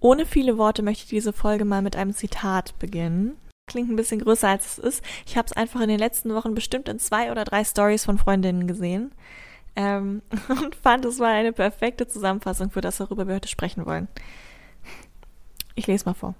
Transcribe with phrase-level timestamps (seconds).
[0.00, 3.36] Ohne viele Worte möchte ich diese Folge mal mit einem Zitat beginnen.
[3.66, 5.04] Klingt ein bisschen größer als es ist.
[5.26, 8.18] Ich habe es einfach in den letzten Wochen bestimmt in zwei oder drei Stories von
[8.18, 9.12] Freundinnen gesehen
[9.76, 14.08] ähm, und fand, es war eine perfekte Zusammenfassung für das, worüber wir heute sprechen wollen.
[15.74, 16.34] Ich lese mal vor.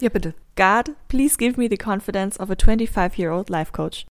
[0.00, 0.34] Ja, bitte.
[0.56, 4.06] God, please give me the confidence of a 25-year-old life coach.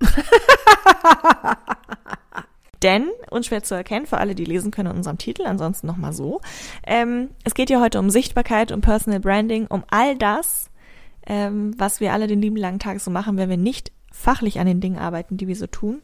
[2.82, 6.40] Denn, unschwer zu erkennen, für alle, die lesen können in unserem Titel, ansonsten nochmal so,
[6.86, 10.70] ähm, es geht ja heute um Sichtbarkeit, um Personal Branding, um all das,
[11.26, 14.66] ähm, was wir alle den lieben langen Tag so machen, wenn wir nicht fachlich an
[14.66, 16.02] den Dingen arbeiten, die wir so tun.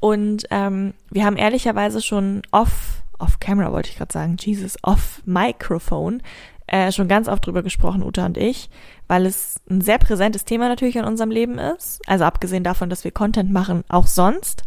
[0.00, 5.22] Und ähm, wir haben ehrlicherweise schon off, off camera wollte ich gerade sagen, Jesus, off
[5.24, 6.22] Microphone,
[6.66, 8.68] äh, schon ganz oft drüber gesprochen, Uta und ich,
[9.06, 12.00] weil es ein sehr präsentes Thema natürlich in unserem Leben ist.
[12.06, 14.62] Also abgesehen davon, dass wir Content machen, auch sonst.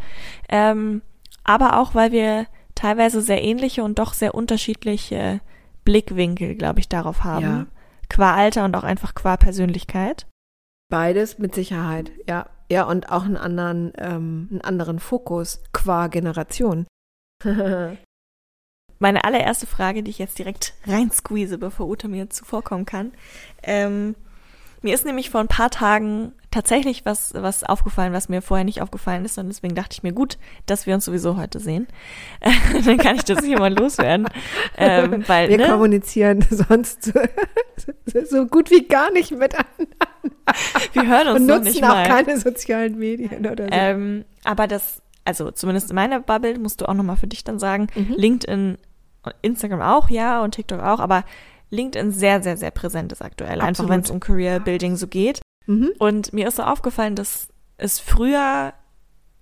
[0.50, 1.02] Ähm,
[1.44, 5.42] aber auch, weil wir teilweise sehr ähnliche und doch sehr unterschiedliche
[5.84, 7.44] Blickwinkel, glaube ich, darauf haben.
[7.46, 7.66] Ja.
[8.10, 10.28] Qua Alter und auch einfach qua Persönlichkeit.
[10.90, 12.50] Beides mit Sicherheit, ja.
[12.70, 16.88] Ja, und auch einen anderen, ähm, einen anderen Fokus qua Generation.
[19.00, 23.14] Meine allererste Frage, die ich jetzt direkt reinsqueeze, bevor Uta mir zuvorkommen kann.
[23.64, 24.16] Ähm,
[24.82, 28.82] mir ist nämlich vor ein paar Tagen tatsächlich was, was aufgefallen, was mir vorher nicht
[28.82, 29.38] aufgefallen ist.
[29.38, 31.88] Und deswegen dachte ich mir, gut, dass wir uns sowieso heute sehen.
[32.86, 34.28] Dann kann ich das hier mal loswerden.
[34.78, 35.68] Ähm, weil, wir ne?
[35.68, 39.68] kommunizieren sonst so, so, gut wie gar nicht miteinander.
[40.94, 42.04] Wir hören uns Und nutzen nicht mal.
[42.04, 43.70] auch keine sozialen Medien oder so.
[43.72, 47.60] Ähm, aber das, also zumindest in meiner Bubble, musst du auch nochmal für dich dann
[47.60, 48.14] sagen, mhm.
[48.18, 48.78] LinkedIn,
[49.42, 51.24] Instagram auch, ja, und TikTok auch, aber
[51.72, 53.62] LinkedIn sehr, sehr, sehr präsent ist aktuell.
[53.62, 53.68] Absolut.
[53.68, 55.42] Einfach wenn es um Career Building so geht.
[55.66, 55.92] Mhm.
[56.00, 58.74] Und mir ist so aufgefallen, dass es früher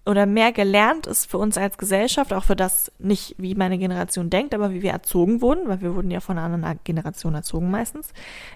[0.06, 4.30] oder mehr gelernt ist für uns als Gesellschaft, auch für das nicht, wie meine Generation
[4.30, 7.70] denkt, aber wie wir erzogen wurden, weil wir wurden ja von einer anderen Generation erzogen
[7.70, 8.12] meistens,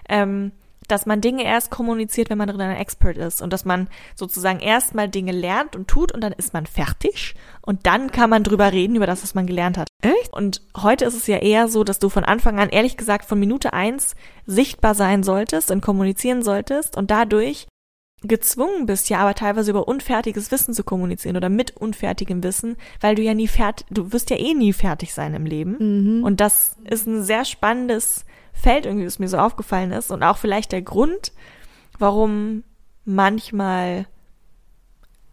[0.08, 0.52] ähm,
[0.88, 4.60] dass man Dinge erst kommuniziert, wenn man drin ein Expert ist und dass man sozusagen
[4.60, 8.72] erstmal Dinge lernt und tut und dann ist man fertig und dann kann man drüber
[8.72, 9.88] reden über das, was man gelernt hat.
[10.02, 10.32] Echt?
[10.32, 13.38] Und heute ist es ja eher so, dass du von Anfang an, ehrlich gesagt, von
[13.38, 14.14] Minute eins
[14.46, 17.66] sichtbar sein solltest und kommunizieren solltest und dadurch
[18.26, 23.14] gezwungen bist, ja aber teilweise über unfertiges Wissen zu kommunizieren oder mit unfertigem Wissen, weil
[23.14, 26.16] du ja nie fertig, du wirst ja eh nie fertig sein im Leben.
[26.18, 26.24] Mhm.
[26.24, 30.38] Und das ist ein sehr spannendes Feld irgendwie, was mir so aufgefallen ist und auch
[30.38, 31.32] vielleicht der Grund,
[31.98, 32.64] warum
[33.04, 34.06] manchmal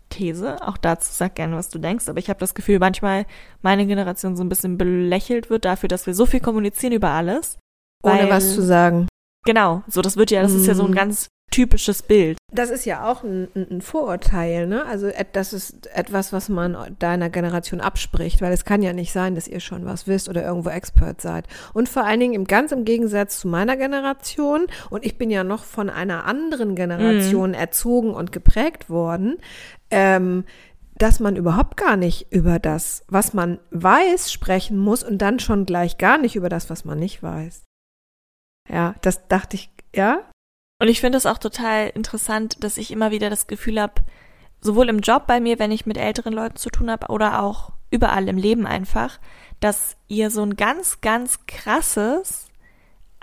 [0.09, 3.25] These, auch dazu sag gerne, was du denkst, aber ich habe das Gefühl, manchmal
[3.61, 7.57] meine Generation so ein bisschen belächelt wird dafür, dass wir so viel kommunizieren über alles.
[8.03, 9.07] Ohne weil, was zu sagen.
[9.45, 10.95] Genau, so das wird ja, das ist ja so ein mhm.
[10.95, 12.37] ganz typisches Bild.
[12.51, 14.85] Das ist ja auch ein, ein, Vorurteil, ne?
[14.85, 19.35] Also das ist etwas, was man deiner Generation abspricht, weil es kann ja nicht sein,
[19.35, 21.47] dass ihr schon was wisst oder irgendwo Expert seid.
[21.73, 25.43] Und vor allen Dingen im ganz im Gegensatz zu meiner Generation, und ich bin ja
[25.43, 27.55] noch von einer anderen Generation mhm.
[27.55, 29.37] erzogen und geprägt worden,
[29.91, 30.45] ähm,
[30.95, 35.65] dass man überhaupt gar nicht über das, was man weiß, sprechen muss und dann schon
[35.65, 37.63] gleich gar nicht über das, was man nicht weiß.
[38.69, 40.21] Ja, das dachte ich, ja,
[40.81, 44.01] und ich finde es auch total interessant, dass ich immer wieder das Gefühl habe,
[44.61, 47.71] sowohl im Job bei mir, wenn ich mit älteren Leuten zu tun habe, oder auch
[47.91, 49.19] überall im Leben einfach,
[49.59, 52.47] dass ihr so ein ganz, ganz krasses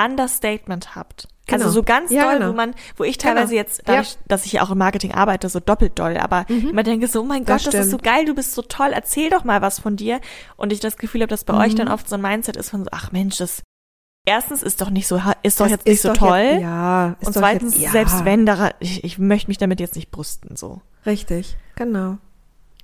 [0.01, 1.27] Understatement habt.
[1.27, 1.65] Also genau.
[1.65, 2.51] Also so ganz ja, doll, genau.
[2.51, 3.63] wo man, wo ich teilweise genau.
[3.63, 4.19] jetzt, dadurch, ja.
[4.29, 6.69] dass ich ja auch im Marketing arbeite, so doppelt doll, aber mhm.
[6.69, 8.91] immer denke so, oh mein Gott, das, das ist so geil, du bist so toll,
[8.93, 10.21] erzähl doch mal was von dir.
[10.57, 11.61] Und ich das Gefühl habe, dass bei mhm.
[11.61, 13.63] euch dann oft so ein Mindset ist von so, ach Mensch, das
[14.29, 16.39] erstens ist doch nicht so ist doch das jetzt nicht so toll.
[16.39, 17.17] Jetzt, ja.
[17.21, 17.91] und zweitens, jetzt, ja.
[17.91, 20.81] selbst wenn da ich, ich möchte mich damit jetzt nicht brüsten so.
[21.07, 22.19] Richtig, genau.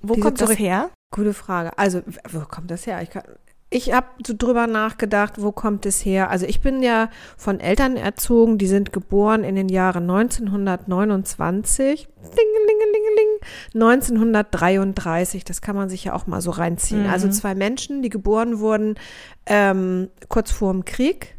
[0.01, 0.89] Wo Diese kommt das her?
[1.11, 1.77] Gute Frage.
[1.77, 3.01] Also wo kommt das her?
[3.01, 3.23] Ich kann,
[3.69, 6.29] ich habe so drüber nachgedacht, wo kommt es her?
[6.29, 13.27] Also ich bin ja von Eltern erzogen, die sind geboren in den Jahren 1929, Dingelingelingeling,
[13.73, 17.03] 1933, das kann man sich ja auch mal so reinziehen.
[17.03, 17.09] Mhm.
[17.09, 18.95] Also zwei Menschen, die geboren wurden
[19.45, 21.34] ähm, kurz vor dem Krieg,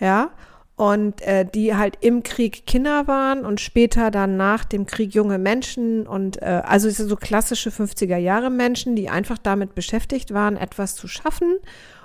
[0.00, 0.30] ja,
[0.76, 5.38] und äh, die halt im Krieg Kinder waren und später dann nach dem Krieg junge
[5.38, 10.94] Menschen und äh, also so klassische 50er Jahre Menschen, die einfach damit beschäftigt waren, etwas
[10.94, 11.56] zu schaffen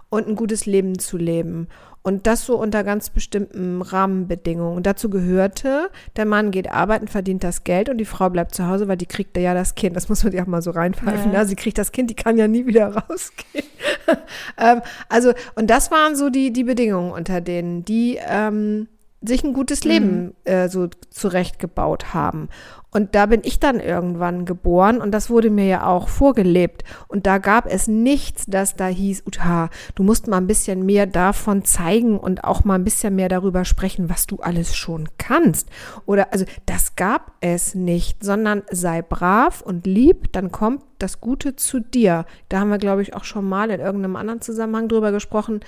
[0.10, 1.68] und ein gutes Leben zu leben.
[2.04, 4.76] Und das so unter ganz bestimmten Rahmenbedingungen.
[4.76, 8.68] Und dazu gehörte, der Mann geht arbeiten, verdient das Geld und die Frau bleibt zu
[8.68, 9.96] Hause, weil die kriegt ja das Kind.
[9.96, 11.32] Das muss man sich auch mal so reinpfeifen.
[11.32, 11.40] Ja.
[11.40, 11.46] Ne?
[11.46, 13.66] Sie kriegt das Kind, die kann ja nie wieder rausgehen.
[14.58, 18.88] ähm, also, und das waren so die, die Bedingungen, unter denen die ähm,
[19.22, 20.34] sich ein gutes Leben mhm.
[20.46, 22.50] äh, so zurechtgebaut haben.
[22.92, 26.84] Und da bin ich dann irgendwann geboren und das wurde mir ja auch vorgelebt.
[27.08, 31.06] Und da gab es nichts, das da hieß, Uta, du musst mal ein bisschen mehr
[31.06, 35.70] davon zeigen und auch mal ein bisschen mehr darüber sprechen, was du alles schon kannst.
[36.06, 41.56] Oder also das gab es nicht, sondern sei brav und lieb, dann kommt das Gute
[41.56, 42.26] zu dir.
[42.50, 45.62] Da haben wir, glaube ich, auch schon mal in irgendeinem anderen Zusammenhang drüber gesprochen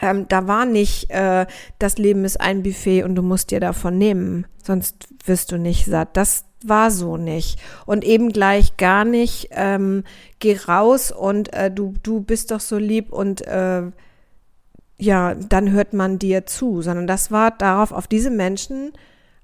[0.00, 1.46] ähm, da war nicht, äh,
[1.78, 5.86] das Leben ist ein Buffet und du musst dir davon nehmen, sonst wirst du nicht
[5.86, 6.16] satt.
[6.16, 7.58] Das war so nicht.
[7.86, 10.04] Und eben gleich gar nicht, ähm,
[10.38, 13.82] geh raus und äh, du, du bist doch so lieb und äh,
[14.98, 18.92] ja, dann hört man dir zu, sondern das war darauf, auf diese Menschen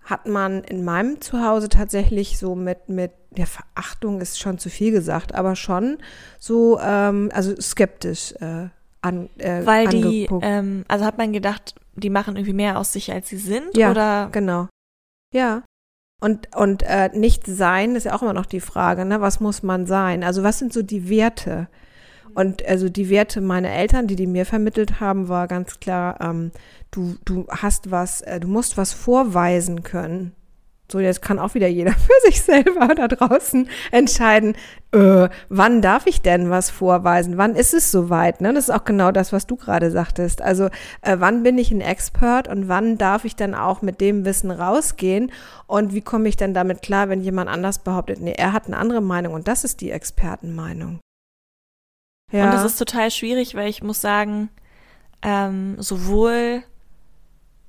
[0.03, 4.91] hat man in meinem Zuhause tatsächlich so mit, mit, ja, Verachtung ist schon zu viel
[4.91, 5.99] gesagt, aber schon
[6.39, 8.69] so, ähm, also skeptisch äh,
[9.03, 13.13] an, äh, Weil die, ähm, also hat man gedacht, die machen irgendwie mehr aus sich,
[13.13, 13.77] als sie sind?
[13.77, 14.29] Ja, oder?
[14.33, 14.69] genau.
[15.35, 15.63] Ja.
[16.21, 19.21] Und, und äh, nicht sein ist ja auch immer noch die Frage, ne?
[19.21, 20.23] Was muss man sein?
[20.23, 21.69] Also was sind so die Werte?
[22.35, 26.53] Und also die Werte meiner Eltern, die die mir vermittelt haben, war ganz klar, ähm,
[26.91, 30.33] du, du hast was, äh, du musst was vorweisen können.
[30.91, 34.55] So, jetzt kann auch wieder jeder für sich selber da draußen entscheiden,
[34.93, 37.39] äh, wann darf ich denn was vorweisen?
[37.39, 38.41] Wann ist es soweit?
[38.41, 38.53] Ne?
[38.53, 40.43] Das ist auch genau das, was du gerade sagtest.
[40.43, 40.67] Also,
[41.01, 44.51] äh, wann bin ich ein Expert und wann darf ich dann auch mit dem Wissen
[44.51, 45.33] rausgehen?
[45.67, 48.77] Und wie komme ich denn damit klar, wenn jemand anders behauptet, nee, er hat eine
[48.77, 51.01] andere Meinung und das ist die Expertenmeinung?
[52.31, 52.45] Ja.
[52.45, 54.51] Und das ist total schwierig, weil ich muss sagen,
[55.23, 56.63] ähm, sowohl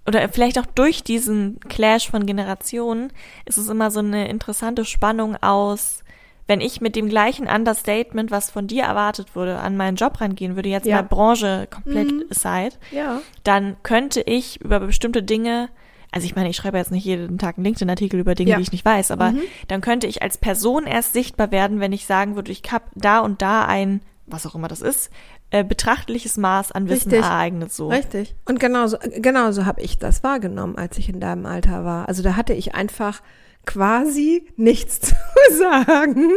[0.05, 3.13] oder vielleicht auch durch diesen Clash von Generationen
[3.45, 6.02] ist es immer so eine interessante Spannung aus,
[6.47, 10.55] wenn ich mit dem gleichen Understatement, was von dir erwartet wurde, an meinen Job rangehen
[10.55, 10.97] würde, jetzt ja.
[10.97, 12.25] mal Branche komplett mhm.
[12.29, 13.21] aside, ja.
[13.43, 15.69] dann könnte ich über bestimmte Dinge,
[16.11, 18.57] also ich meine, ich schreibe jetzt nicht jeden Tag einen LinkedIn-Artikel über Dinge, ja.
[18.57, 19.41] die ich nicht weiß, aber mhm.
[19.67, 23.19] dann könnte ich als Person erst sichtbar werden, wenn ich sagen würde, ich habe da
[23.19, 25.09] und da ein was auch immer das ist,
[25.51, 27.29] äh, betrachtliches Maß an Wissen Richtig.
[27.29, 27.89] ereignet so.
[27.89, 28.35] Richtig.
[28.45, 32.07] Und genauso, genauso habe ich das wahrgenommen, als ich in deinem Alter war.
[32.07, 33.21] Also da hatte ich einfach
[33.65, 35.15] quasi nichts zu
[35.57, 36.31] sagen.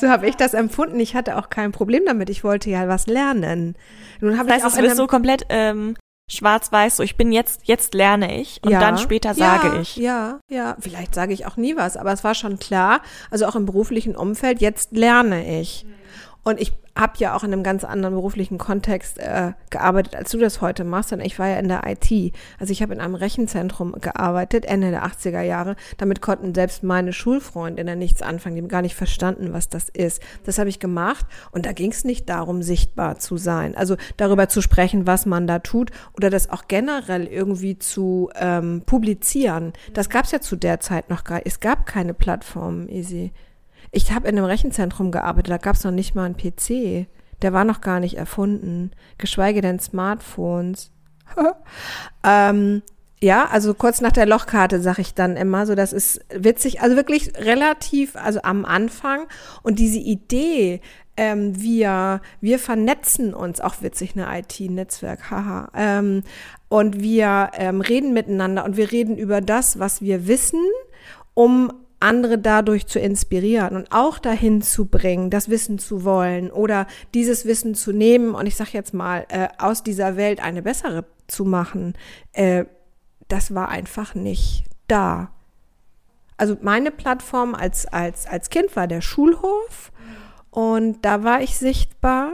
[0.00, 0.98] So habe ich das empfunden.
[1.00, 2.30] Ich hatte auch kein Problem damit.
[2.30, 3.76] Ich wollte ja was lernen.
[4.20, 5.96] Nun habe das heißt, ich auch es so komplett ähm,
[6.30, 9.96] schwarz-weiß, so ich bin jetzt, jetzt lerne ich und ja, dann später sage ja, ich.
[9.96, 13.56] Ja, ja, vielleicht sage ich auch nie was, aber es war schon klar, also auch
[13.56, 15.86] im beruflichen Umfeld, jetzt lerne ich.
[16.44, 20.38] Und ich habe ja auch in einem ganz anderen beruflichen Kontext äh, gearbeitet, als du
[20.38, 21.12] das heute machst.
[21.12, 22.34] Und ich war ja in der IT.
[22.58, 25.76] Also ich habe in einem Rechenzentrum gearbeitet, Ende der 80er Jahre.
[25.96, 28.56] Damit konnten selbst meine Schulfreundinnen nichts anfangen.
[28.56, 30.20] Die haben gar nicht verstanden, was das ist.
[30.44, 31.24] Das habe ich gemacht.
[31.52, 33.76] Und da ging es nicht darum, sichtbar zu sein.
[33.76, 38.82] Also darüber zu sprechen, was man da tut oder das auch generell irgendwie zu ähm,
[38.84, 39.72] publizieren.
[39.94, 41.40] Das gab es ja zu der Zeit noch gar.
[41.44, 43.32] Es gab keine Plattformen, Easy.
[43.92, 47.06] Ich habe in einem Rechenzentrum gearbeitet, da gab es noch nicht mal einen PC.
[47.42, 50.90] Der war noch gar nicht erfunden, geschweige denn Smartphones.
[52.24, 52.82] ähm,
[53.20, 56.96] ja, also kurz nach der Lochkarte sage ich dann immer, so das ist witzig, also
[56.96, 59.26] wirklich relativ, also am Anfang
[59.62, 60.80] und diese Idee,
[61.16, 66.24] ähm, wir wir vernetzen uns, auch witzig, eine IT-Netzwerk, haha, ähm,
[66.68, 70.64] und wir ähm, reden miteinander und wir reden über das, was wir wissen,
[71.34, 71.72] um
[72.02, 77.46] andere dadurch zu inspirieren und auch dahin zu bringen, das Wissen zu wollen oder dieses
[77.46, 81.44] Wissen zu nehmen und ich sage jetzt mal, äh, aus dieser Welt eine bessere zu
[81.44, 81.94] machen,
[82.32, 82.64] äh,
[83.28, 85.30] das war einfach nicht da.
[86.36, 89.92] Also meine Plattform als, als, als Kind war der Schulhof
[90.50, 92.32] und da war ich sichtbar.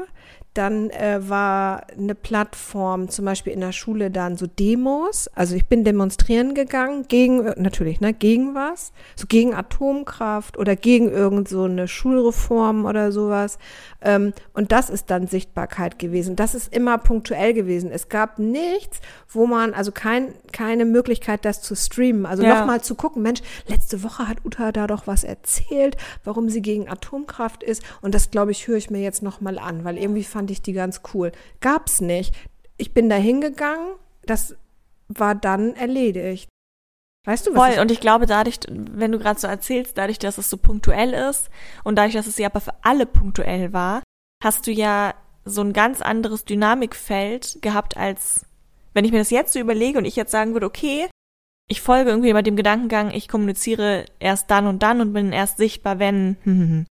[0.55, 5.29] Dann äh, war eine Plattform, zum Beispiel in der Schule dann so Demos.
[5.35, 11.11] Also ich bin demonstrieren gegangen gegen, natürlich, ne, gegen was, so gegen Atomkraft oder gegen
[11.11, 13.59] irgend so eine Schulreform oder sowas.
[14.01, 16.37] Ähm, und das ist dann Sichtbarkeit gewesen.
[16.37, 17.91] Das ist immer punktuell gewesen.
[17.91, 22.27] Es gab nichts, wo man, also kein, keine Möglichkeit, das zu streamen.
[22.27, 22.59] Also ja.
[22.59, 26.89] nochmal zu gucken, Mensch, letzte Woche hat Uta da doch was erzählt, warum sie gegen
[26.89, 27.83] Atomkraft ist.
[28.01, 30.73] Und das, glaube ich, höre ich mir jetzt nochmal an, weil irgendwie fand ich die
[30.73, 31.33] ganz cool.
[31.61, 32.35] Gab's nicht.
[32.77, 34.57] Ich bin da hingegangen, das
[35.09, 36.49] war dann erledigt.
[37.27, 40.19] Weißt du, was Voll, ich und ich glaube, dadurch, wenn du gerade so erzählst, dadurch,
[40.19, 41.51] dass es so punktuell ist
[41.85, 44.03] und dadurch, dass es ja aber für alle punktuell war,
[44.43, 45.15] hast du ja
[45.45, 48.47] so ein ganz anderes Dynamikfeld gehabt als
[48.99, 51.09] wenn ich mir das jetzt so überlege und ich jetzt sagen würde, okay,
[51.69, 55.59] ich folge irgendwie immer dem Gedankengang, ich kommuniziere erst dann und dann und bin erst
[55.59, 56.87] sichtbar, wenn, mhm.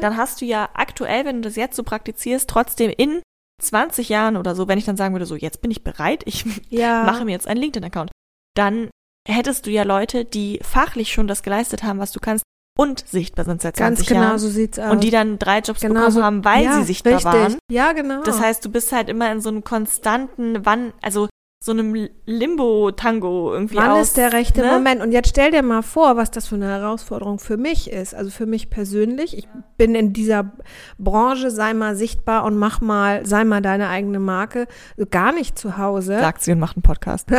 [0.00, 0.68] dann hast du ja
[1.04, 3.22] aktuell, wenn du das jetzt so praktizierst, trotzdem in
[3.62, 6.44] 20 Jahren oder so, wenn ich dann sagen würde, so jetzt bin ich bereit, ich
[6.70, 7.04] Ja.
[7.04, 8.10] mache mir jetzt einen LinkedIn-Account,
[8.56, 8.90] dann
[9.28, 12.44] hättest du ja Leute, die fachlich schon das geleistet haben, was du kannst
[12.78, 14.38] und sichtbar sind seit Ganz 20 genau Jahren.
[14.38, 14.92] so sieht's aus.
[14.92, 17.32] Und die dann drei Jobs Genau bekommen so- haben, weil ja, sie sichtbar richtig.
[17.32, 17.58] waren.
[17.70, 18.22] Ja, genau.
[18.22, 21.28] Das heißt, du bist halt immer in so einem konstanten, wann, also
[21.60, 24.08] so einem Limbo-Tango irgendwie Wann aus.
[24.08, 24.68] ist der rechte ne?
[24.68, 25.02] Moment?
[25.02, 28.14] Und jetzt stell dir mal vor, was das für eine Herausforderung für mich ist.
[28.14, 29.36] Also für mich persönlich.
[29.36, 30.52] Ich bin in dieser
[30.98, 34.68] Branche, sei mal sichtbar und mach mal, sei mal deine eigene Marke,
[35.10, 36.20] gar nicht zu Hause.
[36.20, 37.28] Sagt sie und macht einen Podcast.
[37.32, 37.34] I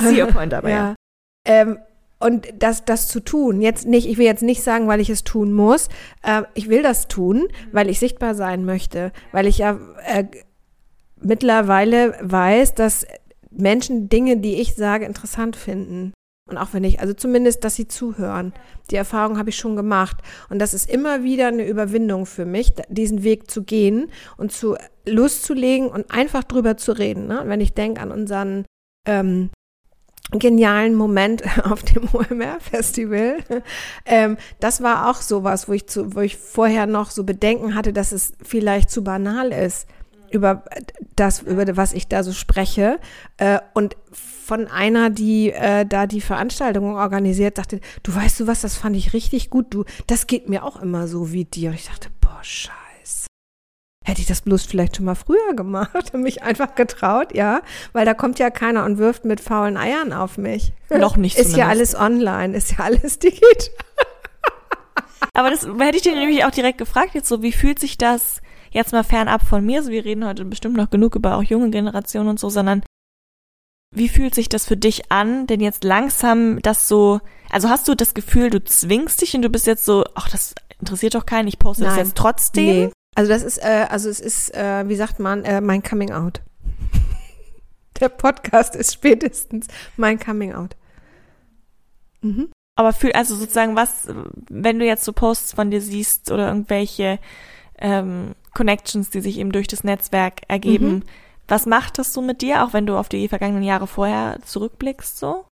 [0.00, 0.76] see your point aber, ja.
[0.76, 0.94] ja.
[1.46, 1.78] Ähm,
[2.18, 5.22] und das, das zu tun, jetzt nicht, ich will jetzt nicht sagen, weil ich es
[5.22, 5.88] tun muss,
[6.22, 10.24] äh, ich will das tun, weil ich sichtbar sein möchte, weil ich ja äh,
[11.26, 13.06] mittlerweile weiß, dass
[13.50, 16.12] Menschen Dinge, die ich sage, interessant finden.
[16.48, 18.52] Und auch wenn ich, also zumindest, dass sie zuhören.
[18.90, 20.18] Die Erfahrung habe ich schon gemacht.
[20.48, 24.76] Und das ist immer wieder eine Überwindung für mich, diesen Weg zu gehen und zu
[25.04, 27.26] loszulegen und einfach drüber zu reden.
[27.26, 27.42] Ne?
[27.46, 28.64] Wenn ich denke an unseren
[29.08, 29.50] ähm,
[30.30, 33.38] genialen Moment auf dem OMR-Festival.
[34.06, 37.92] ähm, das war auch sowas, wo ich, zu, wo ich vorher noch so Bedenken hatte,
[37.92, 39.88] dass es vielleicht zu banal ist
[40.30, 40.64] über
[41.16, 42.98] das, über was ich da so spreche.
[43.36, 48.60] Äh, und von einer, die äh, da die Veranstaltung organisiert, dachte, du weißt du was,
[48.60, 49.66] das fand ich richtig gut.
[49.70, 51.70] Du, das geht mir auch immer so wie dir.
[51.70, 53.26] Und ich dachte, boah, scheiße.
[54.04, 58.04] Hätte ich das bloß vielleicht schon mal früher gemacht und mich einfach getraut, ja, weil
[58.06, 60.72] da kommt ja keiner und wirft mit faulen Eiern auf mich.
[60.90, 61.96] Noch nicht Ist ja zumindest.
[61.96, 63.68] alles online, ist ja alles digital.
[65.34, 68.40] Aber das hätte ich dir nämlich auch direkt gefragt, jetzt so, wie fühlt sich das
[68.76, 71.70] jetzt mal fernab von mir, so wir reden heute bestimmt noch genug über auch junge
[71.70, 72.82] Generationen und so, sondern
[73.90, 77.94] wie fühlt sich das für dich an, denn jetzt langsam das so, also hast du
[77.94, 81.48] das Gefühl, du zwingst dich und du bist jetzt so, ach, das interessiert doch keinen,
[81.48, 82.04] ich poste das Nein.
[82.04, 82.86] jetzt trotzdem?
[82.86, 82.92] Nee.
[83.14, 86.42] Also das ist, äh, also es ist, äh, wie sagt man, äh, mein Coming Out.
[88.00, 90.76] Der Podcast ist spätestens mein Coming Out.
[92.20, 92.50] Mhm.
[92.74, 94.08] Aber fühl, also sozusagen was,
[94.50, 97.18] wenn du jetzt so Posts von dir siehst oder irgendwelche
[97.78, 101.02] ähm, Connections, die sich eben durch das Netzwerk ergeben, Mhm.
[101.48, 105.18] was macht das so mit dir, auch wenn du auf die vergangenen Jahre vorher zurückblickst
[105.18, 105.44] so?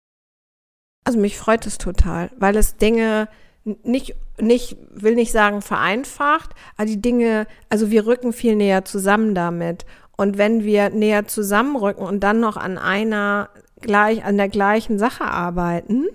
[1.05, 3.29] Also mich freut es total, weil es Dinge
[3.65, 9.35] nicht, nicht, will nicht sagen vereinfacht, aber die Dinge, also wir rücken viel näher zusammen
[9.35, 9.85] damit.
[10.17, 13.49] Und wenn wir näher zusammenrücken und dann noch an einer
[13.81, 16.07] gleich, an der gleichen Sache arbeiten,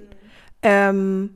[0.61, 1.35] ähm,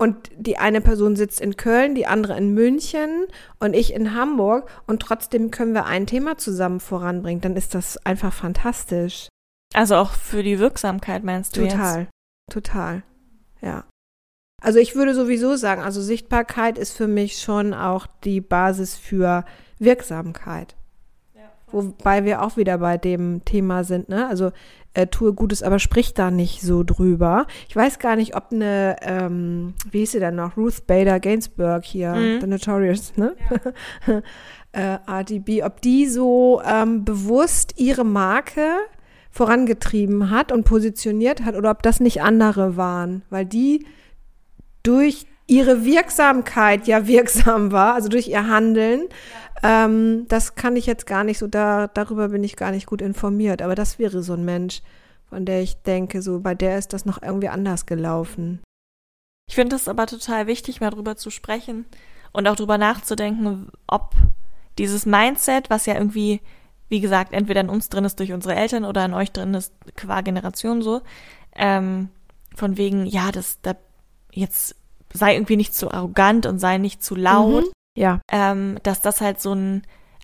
[0.00, 3.26] und die eine Person sitzt in Köln, die andere in München
[3.58, 7.98] und ich in Hamburg und trotzdem können wir ein Thema zusammen voranbringen, dann ist das
[8.06, 9.28] einfach fantastisch.
[9.74, 12.08] Also auch für die Wirksamkeit meinst du Total,
[12.50, 13.02] total,
[13.60, 13.84] ja.
[14.62, 19.44] Also ich würde sowieso sagen, also Sichtbarkeit ist für mich schon auch die Basis für
[19.78, 20.76] Wirksamkeit.
[21.72, 24.28] Wobei wir auch wieder bei dem Thema sind, ne?
[24.28, 24.50] Also
[24.94, 27.46] äh, tue Gutes, aber sprich da nicht so drüber.
[27.68, 31.84] Ich weiß gar nicht, ob eine, ähm, wie hieß sie denn noch, Ruth Bader Gainsbourg
[31.84, 32.40] hier, Mhm.
[32.40, 33.36] The Notorious, ne?
[34.72, 38.76] äh, RDB, ob die so ähm, bewusst ihre Marke
[39.30, 43.86] vorangetrieben hat und positioniert hat oder ob das nicht andere waren, weil die
[44.82, 49.08] durch ihre Wirksamkeit ja wirksam war, also durch ihr Handeln.
[49.62, 53.02] Ähm, das kann ich jetzt gar nicht so, da, darüber bin ich gar nicht gut
[53.02, 54.82] informiert, aber das wäre so ein Mensch,
[55.28, 58.60] von der ich denke, so bei der ist das noch irgendwie anders gelaufen.
[59.48, 61.84] Ich finde es aber total wichtig, mal drüber zu sprechen
[62.32, 64.14] und auch drüber nachzudenken, ob
[64.78, 66.40] dieses Mindset, was ja irgendwie,
[66.88, 69.74] wie gesagt, entweder in uns drin ist durch unsere Eltern oder in euch drin ist
[69.96, 71.02] qua Generation so,
[71.54, 72.08] ähm,
[72.54, 73.74] von wegen, ja, das, da,
[74.32, 74.76] jetzt
[75.12, 77.70] sei irgendwie nicht zu arrogant und sei nicht zu laut, Mhm.
[78.00, 79.82] Ja, ähm, dass das halt so ein,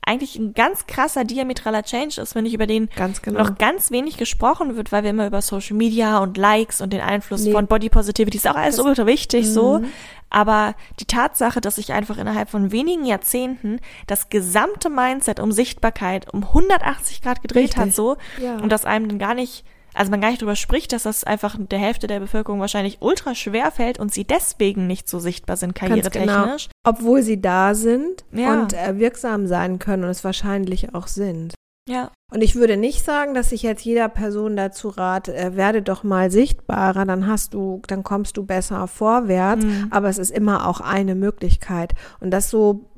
[0.08, 3.40] eigentlich ein ganz krasser diametraler Change ist, wenn ich über den ganz genau.
[3.42, 7.00] noch ganz wenig gesprochen wird, weil wir immer über Social Media und Likes und den
[7.00, 7.52] Einfluss Nee.
[7.52, 9.80] von Body Positivity ist auch alles Das- ultra wichtig so.
[9.80, 9.86] Mhm.
[10.30, 16.32] Aber die Tatsache, dass sich einfach innerhalb von wenigen Jahrzehnten das gesamte Mindset um Sichtbarkeit
[16.32, 17.78] um 180 Grad gedreht Richtig.
[17.80, 18.56] hat so Ja.
[18.58, 19.64] und dass einem dann gar nicht,
[19.96, 23.34] also man gar nicht drüber spricht, dass das einfach der Hälfte der Bevölkerung wahrscheinlich ultra
[23.34, 25.88] schwer fällt und sie deswegen nicht so sichtbar sind genau.
[25.88, 26.68] karrieretechnisch.
[26.84, 28.60] Obwohl sie da sind Ja.
[28.60, 31.54] und äh, wirksam sein können und es wahrscheinlich auch sind.
[31.88, 32.10] Ja.
[32.32, 36.02] Und ich würde nicht sagen, dass ich jetzt jeder Person dazu rate, äh, werde doch
[36.02, 39.64] mal sichtbarer, dann hast du, dann kommst du besser vorwärts.
[39.64, 39.88] Mhm.
[39.90, 41.94] Aber es ist immer auch eine Möglichkeit.
[42.18, 42.90] Und das so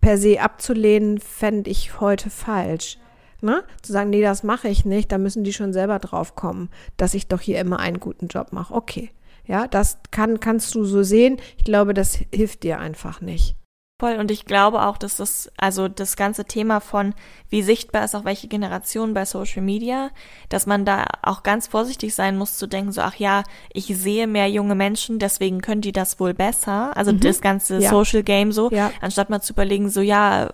[0.00, 2.98] per se abzulehnen, fände ich heute falsch.
[3.40, 3.64] Ne?
[3.82, 7.14] Zu sagen, nee, das mache ich nicht, da müssen die schon selber drauf kommen, dass
[7.14, 8.74] ich doch hier immer einen guten Job mache.
[8.74, 9.10] Okay.
[9.44, 11.38] Ja, das kann, kannst du so sehen.
[11.56, 13.54] Ich glaube, das hilft dir einfach nicht.
[13.98, 14.18] Voll.
[14.18, 17.14] Und ich glaube auch, dass das, also das ganze Thema von,
[17.48, 20.10] wie sichtbar ist auch welche Generation bei Social Media,
[20.50, 24.26] dass man da auch ganz vorsichtig sein muss zu denken, so, ach ja, ich sehe
[24.26, 26.94] mehr junge Menschen, deswegen können die das wohl besser.
[26.94, 27.20] Also mhm.
[27.20, 27.88] das ganze ja.
[27.88, 28.92] Social Game so, ja.
[29.00, 30.50] anstatt mal zu überlegen, so, ja,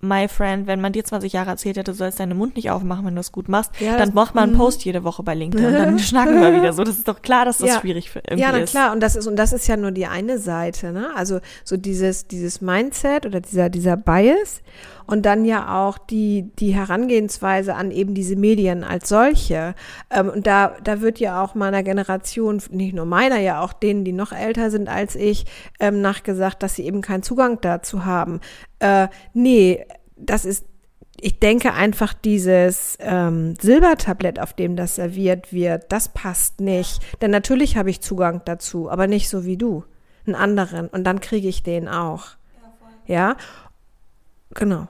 [0.00, 3.04] my friend, wenn man dir 20 Jahre erzählt hätte, du sollst deinen Mund nicht aufmachen,
[3.04, 4.58] wenn du es gut machst, ja, dann macht man einen mhm.
[4.58, 6.84] Post jede Woche bei LinkedIn und dann schnacken wir wieder so.
[6.84, 7.80] Das ist doch klar, dass das ja.
[7.80, 8.92] schwierig für irgendwie Ja, na klar.
[8.92, 11.10] Und das ist, und das ist ja nur die eine Seite, ne?
[11.14, 14.62] Also, so dieses, dieses Mindset oder dieser, dieser Bias
[15.10, 19.74] und dann ja auch die, die Herangehensweise an eben diese Medien als solche.
[20.08, 24.04] Ähm, und da, da wird ja auch meiner Generation, nicht nur meiner, ja auch denen,
[24.04, 25.46] die noch älter sind als ich,
[25.80, 28.40] ähm, nachgesagt, dass sie eben keinen Zugang dazu haben.
[28.78, 29.84] Äh, nee,
[30.16, 30.64] das ist
[31.22, 37.02] ich denke einfach, dieses ähm, Silbertablett, auf dem das serviert wird, das passt nicht.
[37.20, 39.84] Denn natürlich habe ich Zugang dazu, aber nicht so wie du.
[40.24, 40.88] Einen anderen.
[40.88, 42.28] Und dann kriege ich den auch.
[43.06, 43.36] Ja,
[44.54, 44.88] genau.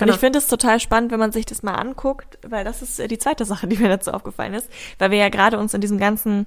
[0.00, 2.98] Und ich finde es total spannend, wenn man sich das mal anguckt, weil das ist
[3.10, 5.98] die zweite Sache, die mir dazu aufgefallen ist, weil wir ja gerade uns in diesem
[5.98, 6.46] ganzen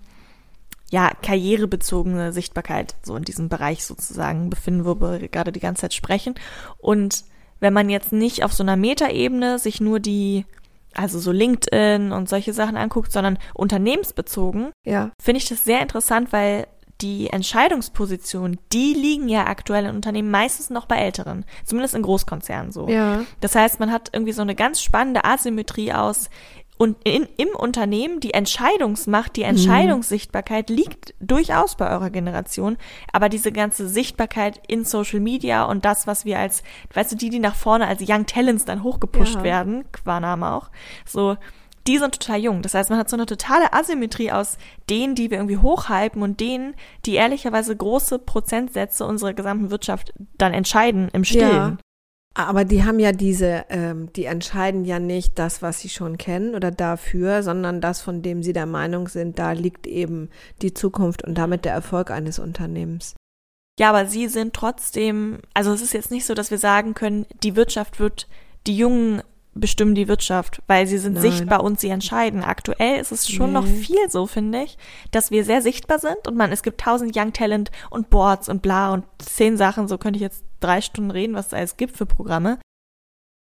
[0.92, 5.94] ja, karrierebezogene Sichtbarkeit so in diesem Bereich sozusagen befinden, wo wir gerade die ganze Zeit
[5.96, 6.36] sprechen.
[6.78, 7.24] Und
[7.60, 10.46] wenn man jetzt nicht auf so einer Metaebene sich nur die
[10.94, 15.12] also so LinkedIn und solche Sachen anguckt, sondern unternehmensbezogen, ja.
[15.20, 16.68] finde ich das sehr interessant, weil
[17.04, 22.72] die Entscheidungspositionen, die liegen ja aktuell in Unternehmen meistens noch bei Älteren, zumindest in Großkonzernen
[22.72, 22.88] so.
[22.88, 23.24] Ja.
[23.42, 26.30] Das heißt, man hat irgendwie so eine ganz spannende Asymmetrie aus
[26.78, 29.50] und in, im Unternehmen die Entscheidungsmacht, die mhm.
[29.50, 32.78] Entscheidungssichtbarkeit liegt durchaus bei eurer Generation,
[33.12, 36.64] aber diese ganze Sichtbarkeit in Social Media und das, was wir als,
[36.94, 39.44] weißt du, die, die nach vorne als Young Talents dann hochgepusht ja.
[39.44, 40.72] werden, qua Name auch,
[41.06, 41.38] so,
[41.88, 42.62] die sind total jung.
[42.62, 44.58] Das heißt, man hat so eine totale Asymmetrie aus
[44.90, 50.54] denen, die wir irgendwie hochhypen und denen, die ehrlicherweise große Prozentsätze unserer gesamten Wirtschaft dann
[50.54, 51.52] entscheiden im Stillen.
[51.52, 51.78] Ja.
[52.36, 56.56] Aber die haben ja diese, ähm, die entscheiden ja nicht das, was sie schon kennen
[56.56, 60.30] oder dafür, sondern das, von dem sie der Meinung sind, da liegt eben
[60.62, 63.16] die Zukunft und damit der Erfolg eines Unternehmens.
[63.80, 67.26] Ja, aber sie sind trotzdem, also es ist jetzt nicht so, dass wir sagen können,
[67.44, 68.28] die Wirtschaft wird
[68.66, 69.22] die jungen
[69.56, 71.22] bestimmen die Wirtschaft, weil sie sind Nein.
[71.22, 72.44] sichtbar und sie entscheiden.
[72.44, 73.60] Aktuell ist es schon nee.
[73.60, 74.78] noch viel so, finde ich,
[75.12, 78.62] dass wir sehr sichtbar sind und man, es gibt tausend Young Talent und Boards und
[78.62, 81.98] bla und zehn Sachen, so könnte ich jetzt drei Stunden reden, was es alles gibt
[81.98, 82.60] für Programme.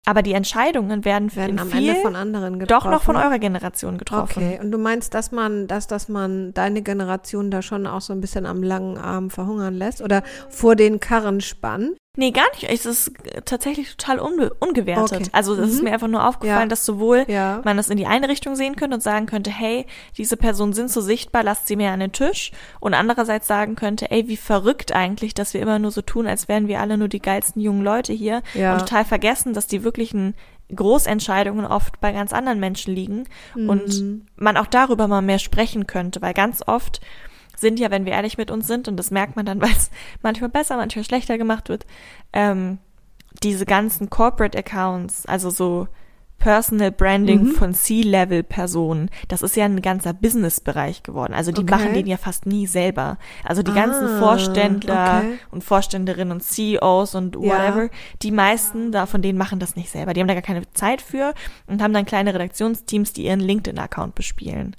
[0.07, 2.85] Aber die Entscheidungen werden, werden am viel Ende von anderen getroffen.
[2.87, 4.43] Doch noch von eurer Generation getroffen.
[4.43, 8.15] Okay, und du meinst, dass man, dass, dass man deine Generation da schon auch so
[8.15, 11.99] ein bisschen am langen Arm verhungern lässt oder vor den Karren spannt?
[12.19, 12.65] Nee, gar nicht.
[12.65, 13.13] Es ist
[13.45, 15.21] tatsächlich total unbe ungewertet.
[15.21, 15.29] Okay.
[15.31, 15.65] Also es mhm.
[15.73, 16.67] ist mir einfach nur aufgefallen, ja.
[16.67, 17.61] dass sowohl ja.
[17.65, 20.91] man das in die eine Richtung sehen könnte und sagen könnte, hey, diese Personen sind
[20.91, 22.51] so sichtbar, lasst sie mehr an den Tisch.
[22.81, 26.49] Und andererseits sagen könnte, ey, wie verrückt eigentlich, dass wir immer nur so tun, als
[26.49, 28.43] wären wir alle nur die geilsten jungen Leute hier.
[28.53, 28.73] Ja.
[28.73, 30.35] Und total vergessen, dass die wirklichen
[30.75, 33.29] Großentscheidungen oft bei ganz anderen Menschen liegen.
[33.55, 33.69] Mhm.
[33.69, 37.01] Und man auch darüber mal mehr sprechen könnte, weil ganz oft
[37.61, 39.91] sind ja, wenn wir ehrlich mit uns sind, und das merkt man dann, weil es
[40.23, 41.87] manchmal besser, manchmal schlechter gemacht wird,
[42.33, 42.79] ähm,
[43.43, 45.89] diese ganzen Corporate Accounts, also so
[46.39, 47.53] Personal Branding mhm.
[47.53, 51.35] von C-Level-Personen, das ist ja ein ganzer Business-Bereich geworden.
[51.35, 51.71] Also die okay.
[51.71, 53.19] machen den ja fast nie selber.
[53.45, 55.39] Also die ah, ganzen Vorständler okay.
[55.51, 57.91] und Vorständerinnen und CEOs und whatever, ja.
[58.23, 60.15] die meisten da von denen machen das nicht selber.
[60.15, 61.35] Die haben da gar keine Zeit für
[61.67, 64.77] und haben dann kleine Redaktionsteams, die ihren LinkedIn-Account bespielen.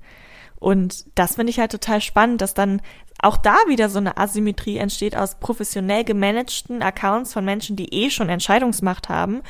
[0.60, 2.82] Und das finde ich halt total spannend, dass dann
[3.22, 8.10] auch da wieder so eine Asymmetrie entsteht aus professionell gemanagten Accounts von Menschen, die eh
[8.10, 9.42] schon Entscheidungsmacht haben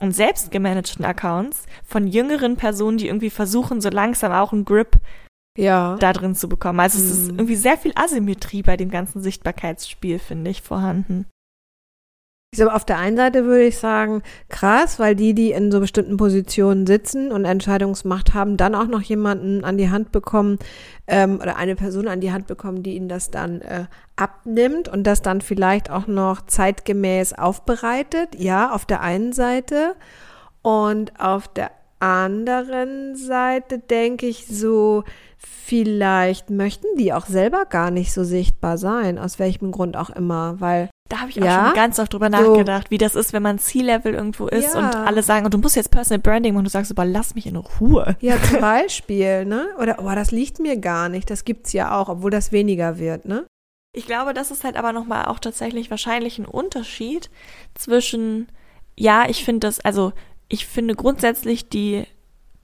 [0.00, 4.98] und selbst gemanagten Accounts von jüngeren Personen, die irgendwie versuchen, so langsam auch einen Grip
[5.56, 5.96] ja.
[5.98, 6.80] da drin zu bekommen.
[6.80, 7.38] Also es ist hm.
[7.38, 11.26] irgendwie sehr viel Asymmetrie bei dem ganzen Sichtbarkeitsspiel, finde ich, vorhanden.
[12.58, 16.16] Ich auf der einen Seite würde ich sagen, krass, weil die, die in so bestimmten
[16.16, 20.58] Positionen sitzen und Entscheidungsmacht haben, dann auch noch jemanden an die Hand bekommen
[21.06, 23.84] ähm, oder eine Person an die Hand bekommen, die ihnen das dann äh,
[24.16, 28.30] abnimmt und das dann vielleicht auch noch zeitgemäß aufbereitet.
[28.36, 29.94] Ja, auf der einen Seite.
[30.62, 35.04] Und auf der anderen Seite denke ich so,
[35.66, 40.60] vielleicht möchten die auch selber gar nicht so sichtbar sein, aus welchem Grund auch immer,
[40.60, 41.66] weil da habe ich auch ja?
[41.66, 42.90] schon ganz oft drüber nachgedacht, so.
[42.90, 44.80] wie das ist, wenn man C-Level irgendwo ist ja.
[44.80, 47.46] und alle sagen, du musst jetzt Personal Branding machen und du sagst, aber lass mich
[47.46, 48.16] in Ruhe.
[48.20, 49.68] Ja, zum Beispiel, ne?
[49.80, 51.30] Oder, oh, das liegt mir gar nicht.
[51.30, 53.46] Das gibt's ja auch, obwohl das weniger wird, ne?
[53.92, 57.30] Ich glaube, das ist halt aber nochmal auch tatsächlich wahrscheinlich ein Unterschied
[57.74, 58.48] zwischen,
[58.96, 60.12] ja, ich finde das, also
[60.48, 62.04] ich finde grundsätzlich die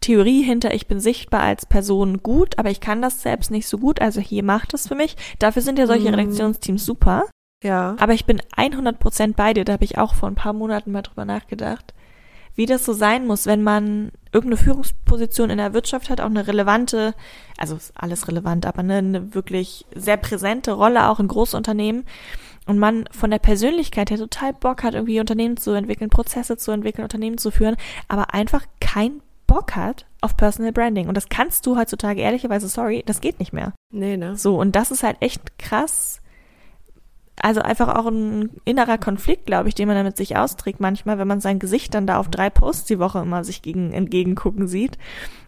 [0.03, 3.79] Theorie hinter ich bin sichtbar als Person gut, aber ich kann das selbst nicht so
[3.79, 5.17] gut, also hier macht es für mich.
[5.39, 6.15] Dafür sind ja solche Mhm.
[6.17, 7.25] Redaktionsteams super.
[7.65, 7.97] Ja.
[7.99, 11.03] Aber ich bin 100% bei dir, da habe ich auch vor ein paar Monaten mal
[11.03, 11.95] drüber nachgedacht,
[12.55, 16.47] wie das so sein muss, wenn man irgendeine Führungsposition in der Wirtschaft hat, auch eine
[16.47, 17.15] relevante,
[17.57, 22.05] also ist alles relevant, aber eine, eine wirklich sehr präsente Rolle auch in Großunternehmen
[22.67, 26.73] und man von der Persönlichkeit her total Bock hat, irgendwie Unternehmen zu entwickeln, Prozesse zu
[26.73, 27.77] entwickeln, Unternehmen zu führen,
[28.09, 31.09] aber einfach kein Bock hat auf Personal Branding.
[31.09, 33.73] Und das kannst du heutzutage ehrlicherweise, sorry, das geht nicht mehr.
[33.93, 34.37] Nee, ne?
[34.37, 36.21] So, und das ist halt echt krass.
[37.41, 41.27] Also einfach auch ein innerer Konflikt, glaube ich, den man damit sich austrägt manchmal, wenn
[41.29, 44.99] man sein Gesicht dann da auf drei Posts die Woche immer sich gegen entgegengucken sieht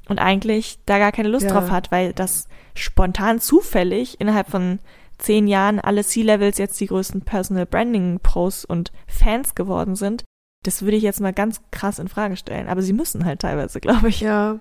[0.08, 1.52] und eigentlich da gar keine Lust Ja.
[1.52, 4.80] drauf hat, weil das spontan zufällig innerhalb von
[5.18, 10.24] zehn Jahren alle C-Levels jetzt die größten Personal Branding Pros und Fans geworden sind.
[10.64, 12.68] Das würde ich jetzt mal ganz krass in Frage stellen.
[12.68, 14.20] Aber sie müssen halt teilweise, glaube ich.
[14.20, 14.58] Ja,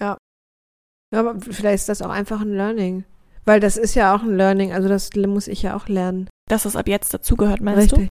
[0.00, 0.16] ja.
[1.12, 3.04] Ja, aber vielleicht ist das auch einfach ein Learning.
[3.44, 6.28] Weil das ist ja auch ein Learning, also das muss ich ja auch lernen.
[6.48, 8.08] Dass das ab jetzt dazugehört, meinst Richtig.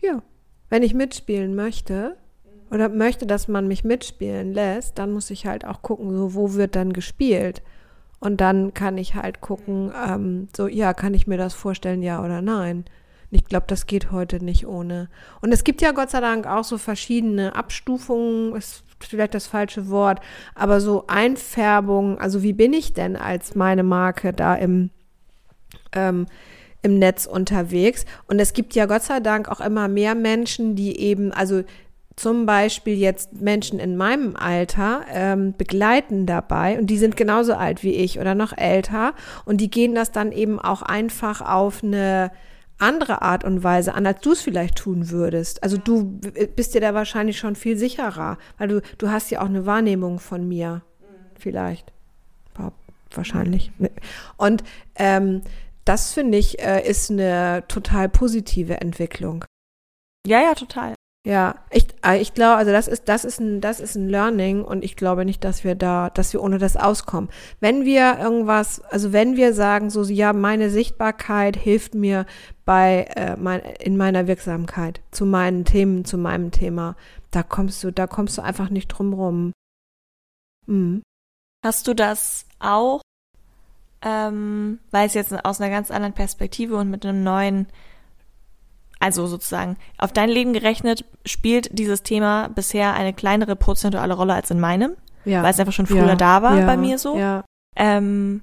[0.00, 0.22] Ja.
[0.68, 2.16] Wenn ich mitspielen möchte
[2.70, 6.54] oder möchte, dass man mich mitspielen lässt, dann muss ich halt auch gucken, so wo
[6.54, 7.62] wird dann gespielt.
[8.20, 12.24] Und dann kann ich halt gucken, ähm, so ja, kann ich mir das vorstellen, ja
[12.24, 12.84] oder nein.
[13.30, 15.08] Und Ich glaube, das geht heute nicht ohne.
[15.40, 19.88] Und es gibt ja Gott sei Dank auch so verschiedene Abstufungen, ist vielleicht das falsche
[19.88, 20.20] Wort,
[20.54, 24.90] aber so Einfärbungen, also wie bin ich denn als meine Marke da im,
[25.92, 26.26] ähm,
[26.82, 28.04] im Netz unterwegs?
[28.26, 31.62] Und es gibt ja Gott sei Dank auch immer mehr Menschen, die eben, also
[32.16, 37.82] zum Beispiel jetzt Menschen in meinem Alter ähm, begleiten dabei und die sind genauso alt
[37.82, 39.14] wie ich oder noch älter
[39.46, 42.30] und die gehen das dann eben auch einfach auf eine
[42.80, 45.62] andere Art und Weise an, als du es vielleicht tun würdest.
[45.62, 46.20] Also du
[46.56, 50.18] bist dir da wahrscheinlich schon viel sicherer, weil du, du hast ja auch eine Wahrnehmung
[50.18, 50.82] von mir.
[51.38, 51.92] Vielleicht.
[52.54, 52.72] Wa-
[53.12, 53.72] Wahrscheinlich.
[54.36, 54.62] Und
[54.94, 55.42] ähm,
[55.84, 59.44] das finde ich äh, ist eine total positive Entwicklung.
[60.26, 60.94] Ja, ja, total.
[61.26, 64.64] Ja, ich, äh, ich glaube, also das ist, das ist ein, das ist ein Learning
[64.64, 67.28] und ich glaube nicht, dass wir da, dass wir ohne das auskommen.
[67.60, 72.24] Wenn wir irgendwas, also wenn wir sagen, so, ja, meine Sichtbarkeit hilft mir
[72.64, 76.96] bei, äh, mein, in meiner Wirksamkeit, zu meinen Themen, zu meinem Thema,
[77.30, 79.52] da kommst du, da kommst du einfach nicht drum rum.
[80.66, 81.02] Mhm.
[81.62, 83.02] Hast du das auch,
[84.00, 87.66] ähm, weil es jetzt aus einer ganz anderen Perspektive und mit einem neuen,
[89.00, 94.50] also sozusagen auf dein Leben gerechnet, spielt dieses Thema bisher eine kleinere prozentuale Rolle als
[94.50, 94.92] in meinem,
[95.24, 95.42] Ja.
[95.42, 97.16] weil es einfach schon früher ja, da war ja, bei mir so.
[97.16, 97.42] Ja.
[97.76, 98.42] Ähm,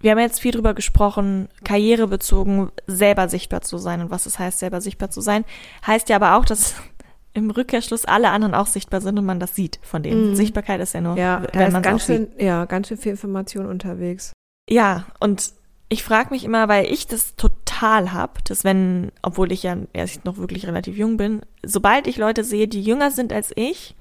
[0.00, 4.58] wir haben jetzt viel drüber gesprochen, karrierebezogen selber sichtbar zu sein und was es heißt,
[4.58, 5.44] selber sichtbar zu sein.
[5.86, 6.74] Heißt ja aber auch, dass
[7.34, 10.30] im Rückkehrschluss alle anderen auch sichtbar sind und man das sieht von denen.
[10.30, 10.34] Mhm.
[10.36, 12.16] Sichtbarkeit ist ja nur, Ja, wenn man ganz sieht.
[12.16, 14.32] schön, ja, ganz schön viel Information unterwegs.
[14.68, 15.52] Ja, und
[15.88, 20.24] ich frage mich immer, weil ich das total hab, dass wenn, obwohl ich ja erst
[20.24, 23.94] noch wirklich relativ jung bin, sobald ich Leute sehe, die jünger sind als ich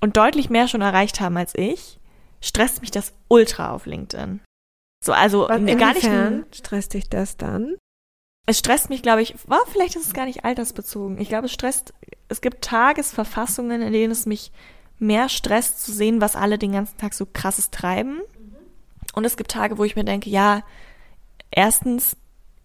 [0.00, 1.98] und deutlich mehr schon erreicht haben als ich,
[2.40, 4.40] stresst mich das ultra auf LinkedIn.
[5.04, 6.56] So, also Was, gar nicht.
[6.56, 7.76] stresst dich das dann?
[8.46, 11.20] Es stresst mich, glaube ich, war vielleicht ist es gar nicht altersbezogen.
[11.20, 11.92] Ich glaube, es stresst,
[12.28, 14.52] es gibt Tagesverfassungen, in denen es mich
[14.98, 18.20] mehr stresst zu sehen, was alle den ganzen Tag so krasses treiben.
[19.14, 20.62] Und es gibt Tage, wo ich mir denke, ja,
[21.50, 22.16] erstens,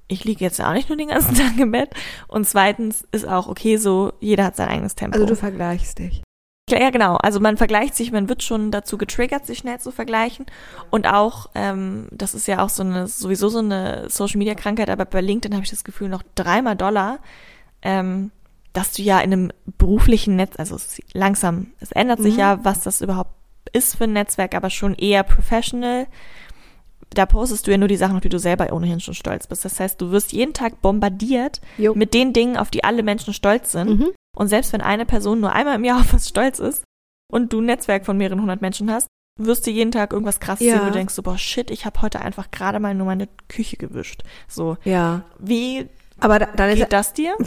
[0.08, 1.90] ich liege jetzt ja auch nicht nur den ganzen Tag im Bett.
[2.28, 5.16] Und zweitens ist auch okay so, jeder hat sein eigenes Tempo.
[5.16, 6.22] Also du vergleichst dich.
[6.70, 7.18] Ja, genau.
[7.18, 10.46] Also man vergleicht sich, man wird schon dazu getriggert, sich schnell zu vergleichen.
[10.90, 14.90] Und auch, ähm, das ist ja auch so eine, sowieso so eine Social Media Krankheit,
[14.90, 17.20] aber bei LinkedIn habe ich das Gefühl noch dreimal Dollar,
[17.82, 18.32] ähm,
[18.72, 22.40] dass du ja in einem beruflichen Netz, also es ist langsam, es ändert sich Mhm.
[22.40, 23.32] ja, was das überhaupt
[23.74, 26.08] ist für ein Netzwerk, aber schon eher professional.
[27.14, 29.64] Da postest du ja nur die Sachen, auf die du selber ohnehin schon stolz bist.
[29.66, 31.94] Das heißt, du wirst jeden Tag bombardiert Jo.
[31.96, 34.00] mit den Dingen, auf die alle Menschen stolz sind.
[34.00, 34.12] Mhm.
[34.36, 36.84] Und selbst wenn eine Person nur einmal im Jahr auf was stolz ist
[37.32, 39.08] und du ein Netzwerk von mehreren hundert Menschen hast,
[39.40, 40.74] wirst du jeden Tag irgendwas krass Ja.
[40.74, 43.28] sehen, wo du denkst so, boah, shit, ich habe heute einfach gerade mal nur meine
[43.48, 44.24] Küche gewischt.
[44.48, 45.24] So, Ja.
[45.40, 45.88] wie
[46.20, 47.36] Aber da, dann ist geht das dir?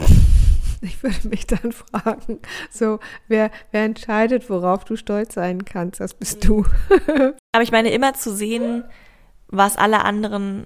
[0.81, 2.37] Ich würde mich dann fragen,
[2.69, 5.99] so, wer, wer entscheidet, worauf du stolz sein kannst?
[5.99, 6.65] Das bist du.
[7.51, 8.83] Aber ich meine, immer zu sehen,
[9.47, 10.65] was alle anderen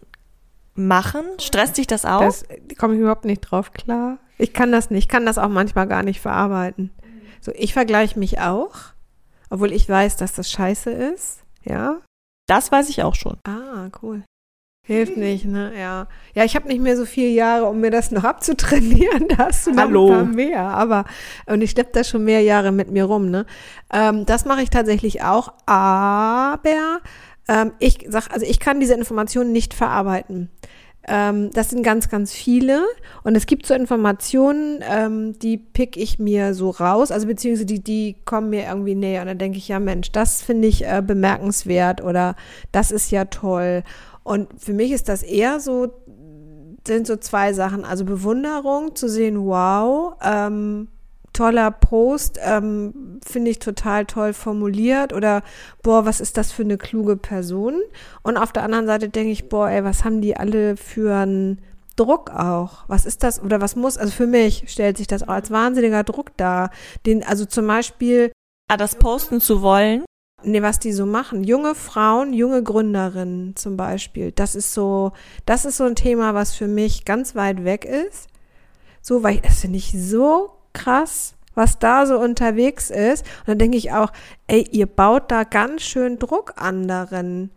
[0.74, 2.22] machen, stresst dich das auch?
[2.22, 2.46] Das
[2.78, 4.18] komme ich überhaupt nicht drauf klar.
[4.38, 6.92] Ich kann das nicht, ich kann das auch manchmal gar nicht verarbeiten.
[7.42, 8.76] So, ich vergleiche mich auch,
[9.50, 11.44] obwohl ich weiß, dass das scheiße ist.
[11.64, 12.00] Ja.
[12.48, 13.38] das weiß ich auch schon.
[13.48, 14.24] Ah, cool.
[14.84, 15.72] Hilft nicht, ne?
[15.80, 16.08] Ja.
[16.34, 19.28] Ja, ich habe nicht mehr so viele Jahre, um mir das noch abzutrainieren.
[19.30, 20.08] Da hast du noch Hallo.
[20.08, 20.62] ein paar mehr.
[20.64, 21.06] Aber,
[21.46, 23.46] und ich schleppe da schon mehr Jahre mit mir rum, ne?
[23.94, 25.54] Ähm, das mache ich tatsächlich auch.
[25.68, 27.00] Aber
[27.52, 30.50] ähm, ich sag, also ich kann diese Informationen nicht verarbeiten.
[31.06, 32.86] Ähm, das sind ganz, ganz viele.
[33.24, 37.84] Und es gibt so Informationen, ähm, die pick ich mir so raus, also beziehungsweise die,
[37.84, 39.22] die kommen mir irgendwie näher.
[39.22, 42.36] Und dann denke ich, ja Mensch, das finde ich äh, bemerkenswert oder
[42.72, 43.84] das ist ja toll.
[44.24, 45.92] Und für mich ist das eher so,
[46.88, 47.84] sind so zwei Sachen.
[47.84, 50.88] Also Bewunderung zu sehen, wow, ähm,
[51.34, 55.44] toller Post, ähm, finde ich total toll formuliert oder
[55.82, 57.76] boah, was ist das für eine kluge Person?
[58.22, 61.62] Und auf der anderen Seite denke ich, boah, ey, was haben die alle für einen
[61.96, 62.84] Druck auch?
[62.88, 66.04] Was ist das oder was muss, also für mich stellt sich das auch als wahnsinniger
[66.04, 66.72] Druck dar.
[67.06, 68.32] Den, also zum Beispiel.
[68.68, 70.06] Ah, das posten zu wollen?
[70.44, 71.44] Nee, was die so machen.
[71.44, 74.32] Junge Frauen, junge Gründerinnen zum Beispiel.
[74.32, 75.12] Das ist so,
[75.46, 78.28] das ist so ein Thema, was für mich ganz weit weg ist.
[79.02, 83.26] So, weil ich, das finde ich so krass, was da so unterwegs ist.
[83.40, 84.12] Und dann denke ich auch,
[84.48, 87.52] ey, ihr baut da ganz schön Druck anderen,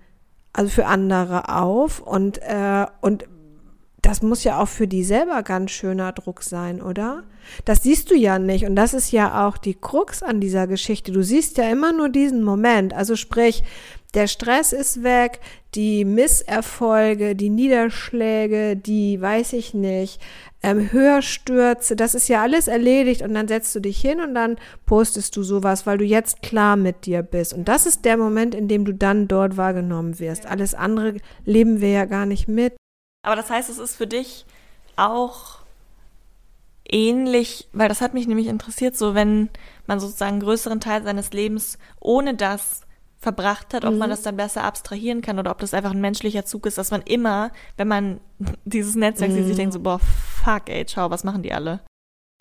[0.52, 2.00] also für andere auf.
[2.00, 3.24] Und, äh, und
[4.04, 7.22] das muss ja auch für die selber ganz schöner Druck sein, oder?
[7.64, 8.66] Das siehst du ja nicht.
[8.66, 11.10] Und das ist ja auch die Krux an dieser Geschichte.
[11.10, 12.92] Du siehst ja immer nur diesen Moment.
[12.92, 13.62] Also sprich,
[14.12, 15.40] der Stress ist weg,
[15.74, 20.20] die Misserfolge, die Niederschläge, die weiß ich nicht,
[20.62, 24.56] ähm, Hörstürze, das ist ja alles erledigt und dann setzt du dich hin und dann
[24.86, 27.54] postest du sowas, weil du jetzt klar mit dir bist.
[27.54, 30.46] Und das ist der Moment, in dem du dann dort wahrgenommen wirst.
[30.46, 32.74] Alles andere leben wir ja gar nicht mit.
[33.24, 34.44] Aber das heißt, es ist für dich
[34.96, 35.58] auch
[36.88, 39.48] ähnlich, weil das hat mich nämlich interessiert, so wenn
[39.86, 42.82] man sozusagen einen größeren Teil seines Lebens ohne das
[43.18, 43.98] verbracht hat, ob mhm.
[43.98, 46.90] man das dann besser abstrahieren kann oder ob das einfach ein menschlicher Zug ist, dass
[46.90, 48.20] man immer, wenn man
[48.64, 49.36] dieses Netzwerk mhm.
[49.36, 51.80] sieht, sich denkt so, boah, fuck, ey, ciao, was machen die alle?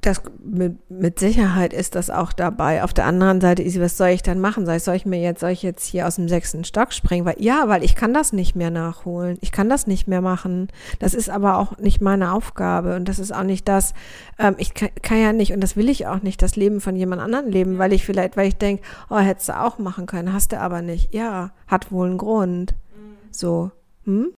[0.03, 2.83] Das mit, mit Sicherheit ist das auch dabei.
[2.83, 4.65] Auf der anderen Seite ist, was soll ich dann machen?
[4.65, 7.25] Soll ich, soll ich mir jetzt, soll ich jetzt hier aus dem sechsten Stock springen?
[7.25, 9.37] Weil, ja, weil ich kann das nicht mehr nachholen.
[9.39, 10.67] Ich kann das nicht mehr machen.
[10.99, 12.97] Das ist aber auch nicht meine Aufgabe.
[12.97, 13.93] Und das ist auch nicht das,
[14.37, 16.97] ähm, ich kann, kann, ja nicht, und das will ich auch nicht, das Leben von
[16.97, 20.33] jemand anderem leben, weil ich vielleicht, weil ich denke, oh, hättest du auch machen können,
[20.33, 21.13] hast du aber nicht.
[21.13, 22.75] Ja, hat wohl einen Grund.
[22.93, 23.15] Mhm.
[23.31, 23.71] So.
[24.03, 24.33] Hm?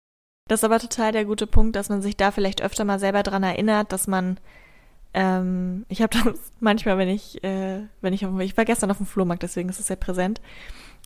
[0.50, 3.24] Das ist aber total der gute Punkt, dass man sich da vielleicht öfter mal selber
[3.24, 4.40] dran erinnert, dass man
[5.14, 8.98] ähm, ich habe das manchmal, wenn ich, äh, wenn ich auf, ich war gestern auf
[8.98, 10.42] dem Flohmarkt, deswegen ist es sehr präsent,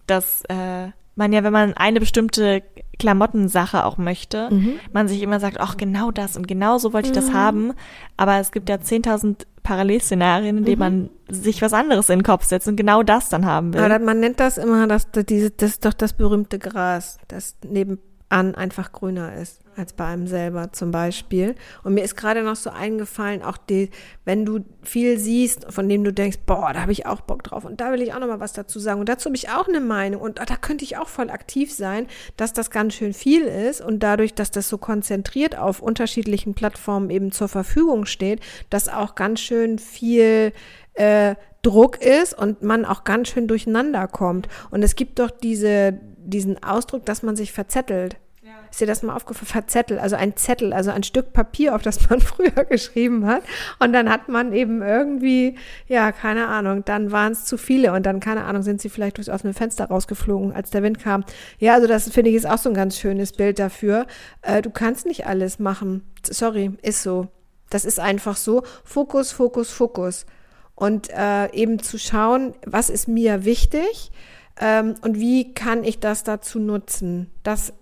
[0.05, 2.61] dass äh, man ja, wenn man eine bestimmte
[2.99, 4.79] Klamottensache auch möchte, mhm.
[4.93, 7.33] man sich immer sagt, ach genau das und genau so wollte ich das mhm.
[7.33, 7.73] haben,
[8.17, 10.79] aber es gibt ja 10.000 Parallelszenarien, in denen mhm.
[10.79, 13.81] man sich was anderes in den Kopf setzt und genau das dann haben will.
[13.81, 17.99] Aber man nennt das immer, das, das, das ist doch das berühmte Gras, das neben
[18.29, 21.55] an einfach grüner ist als bei einem selber zum Beispiel.
[21.83, 23.89] Und mir ist gerade noch so eingefallen, auch die,
[24.25, 27.63] wenn du viel siehst, von dem du denkst, boah, da habe ich auch Bock drauf
[27.63, 29.67] und da will ich auch noch mal was dazu sagen und dazu habe ich auch
[29.67, 33.43] eine Meinung und da könnte ich auch voll aktiv sein, dass das ganz schön viel
[33.43, 38.89] ist und dadurch, dass das so konzentriert auf unterschiedlichen Plattformen eben zur Verfügung steht, dass
[38.89, 40.53] auch ganz schön viel
[40.95, 44.47] äh, Druck ist und man auch ganz schön durcheinander kommt.
[44.71, 48.17] Und es gibt doch diese diesen Ausdruck, dass man sich verzettelt.
[48.43, 48.53] Ja.
[48.71, 49.45] Ist dir das mal aufgefallen?
[49.45, 53.43] Verzettelt, also ein Zettel, also ein Stück Papier, auf das man früher geschrieben hat.
[53.79, 55.55] Und dann hat man eben irgendwie,
[55.87, 59.17] ja, keine Ahnung, dann waren es zu viele und dann, keine Ahnung, sind sie vielleicht
[59.17, 61.25] durchs offene Fenster rausgeflogen, als der Wind kam.
[61.59, 64.05] Ja, also das finde ich ist auch so ein ganz schönes Bild dafür.
[64.41, 66.03] Äh, du kannst nicht alles machen.
[66.23, 67.27] Sorry, ist so.
[67.69, 68.63] Das ist einfach so.
[68.85, 70.25] Fokus, Fokus, Fokus.
[70.73, 74.11] Und äh, eben zu schauen, was ist mir wichtig
[74.59, 77.31] ähm, und wie kann ich das dazu nutzen?
[77.43, 77.73] Das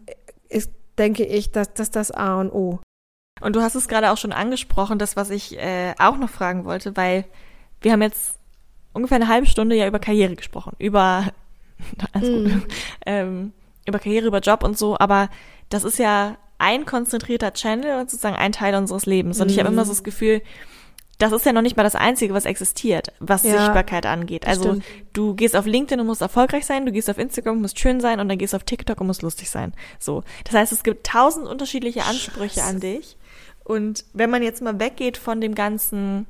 [0.50, 2.80] ist, denke ich, dass das, das A und O.
[3.42, 6.66] Und du hast es gerade auch schon angesprochen, das, was ich äh, auch noch fragen
[6.66, 7.26] wollte, weil
[7.82, 8.40] wir haben jetzt
[8.94, 11.28] ungefähr eine halbe Stunde ja über Karriere gesprochen, über
[12.14, 12.64] mm.
[13.06, 13.52] ähm,
[13.86, 15.30] über Karriere, über Job und so, aber
[15.70, 19.42] das ist ja ein konzentrierter Channel und sozusagen ein Teil unseres Lebens.
[19.42, 19.50] Und mm.
[19.50, 20.42] ich habe immer so das Gefühl,
[21.18, 24.46] das ist ja noch nicht mal das Einzige, was existiert, was ja, Sichtbarkeit angeht.
[24.48, 24.86] Also stimmt.
[25.14, 28.02] du gehst auf LinkedIn und musst erfolgreich sein, du gehst auf Instagram und musst schön
[28.02, 29.74] sein und dann gehst du auf TikTok und musst lustig sein.
[30.00, 30.24] So.
[30.44, 32.70] Das heißt, es gibt tausend unterschiedliche Ansprüche Scheiße.
[32.70, 33.18] an dich.
[33.64, 36.28] Und wenn man jetzt mal weggeht von dem ganzen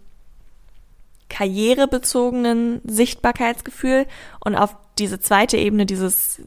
[1.29, 4.05] karrierebezogenen Sichtbarkeitsgefühl
[4.39, 6.41] und auf diese zweite Ebene, dieses,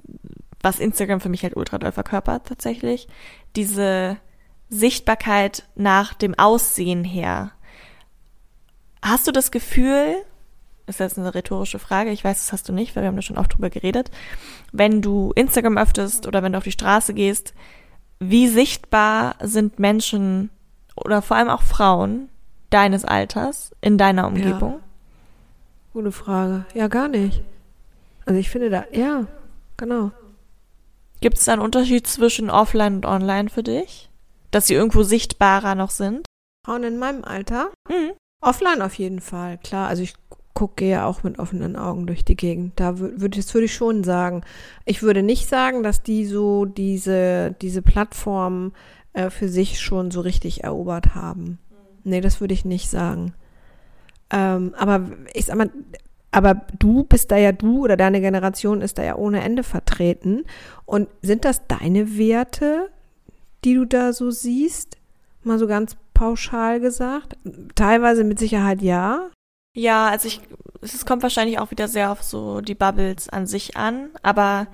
[0.62, 3.08] was Instagram für mich halt ultra doll verkörpert tatsächlich,
[3.56, 4.16] diese
[4.70, 7.52] Sichtbarkeit nach dem Aussehen her
[9.02, 10.16] Hast du das Gefühl,
[10.86, 13.22] ist jetzt eine rhetorische Frage, ich weiß, das hast du nicht, weil wir haben da
[13.22, 14.10] schon oft drüber geredet,
[14.72, 17.54] wenn du Instagram öffnest oder wenn du auf die Straße gehst,
[18.18, 20.50] wie sichtbar sind Menschen
[20.96, 22.28] oder vor allem auch Frauen
[22.70, 24.72] deines Alters in deiner Umgebung?
[24.72, 24.80] Ja.
[25.92, 26.64] Gute Frage.
[26.74, 27.42] Ja, gar nicht.
[28.26, 29.26] Also ich finde da, ja,
[29.76, 30.10] genau.
[31.20, 34.08] Gibt es da einen Unterschied zwischen offline und online für dich?
[34.50, 36.26] Dass sie irgendwo sichtbarer noch sind?
[36.64, 37.70] Frauen in meinem Alter?
[37.88, 38.12] Mhm.
[38.40, 39.88] Offline auf jeden Fall, klar.
[39.88, 40.14] Also ich
[40.54, 42.80] gucke ja auch mit offenen Augen durch die Gegend.
[42.80, 44.42] Da würde das würde ich schon sagen.
[44.84, 48.72] Ich würde nicht sagen, dass die so diese diese Plattform
[49.12, 51.58] äh, für sich schon so richtig erobert haben.
[52.04, 53.34] Nee, das würde ich nicht sagen.
[54.30, 55.70] Ähm, aber ich sag mal,
[56.30, 60.44] aber du bist da ja du oder deine Generation ist da ja ohne Ende vertreten.
[60.86, 62.90] Und sind das deine Werte,
[63.64, 64.96] die du da so siehst?
[65.42, 67.36] Mal so ganz pauschal gesagt.
[67.76, 69.28] Teilweise mit Sicherheit ja.
[69.72, 70.40] Ja, also ich,
[70.82, 74.66] es kommt wahrscheinlich auch wieder sehr auf so die Bubbles an sich an, aber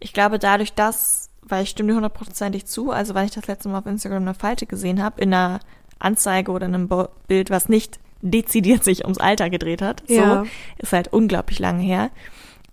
[0.00, 3.70] ich glaube dadurch, dass, weil ich stimme dir hundertprozentig zu, also weil ich das letzte
[3.70, 5.60] Mal auf Instagram eine Falte gesehen habe, in einer
[5.98, 6.90] Anzeige oder einem
[7.26, 10.02] Bild, was nicht dezidiert sich ums Alter gedreht hat.
[10.08, 10.44] Ja.
[10.44, 12.10] So ist halt unglaublich lange her.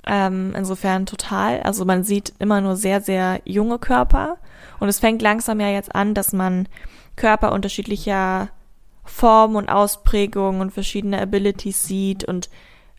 [0.06, 1.62] Ähm, insofern total.
[1.62, 4.38] Also man sieht immer nur sehr, sehr junge Körper.
[4.80, 6.68] Und es fängt langsam ja jetzt an, dass man
[7.20, 8.50] Körper unterschiedlicher
[9.04, 12.50] Formen und Ausprägungen und verschiedene Abilities sieht und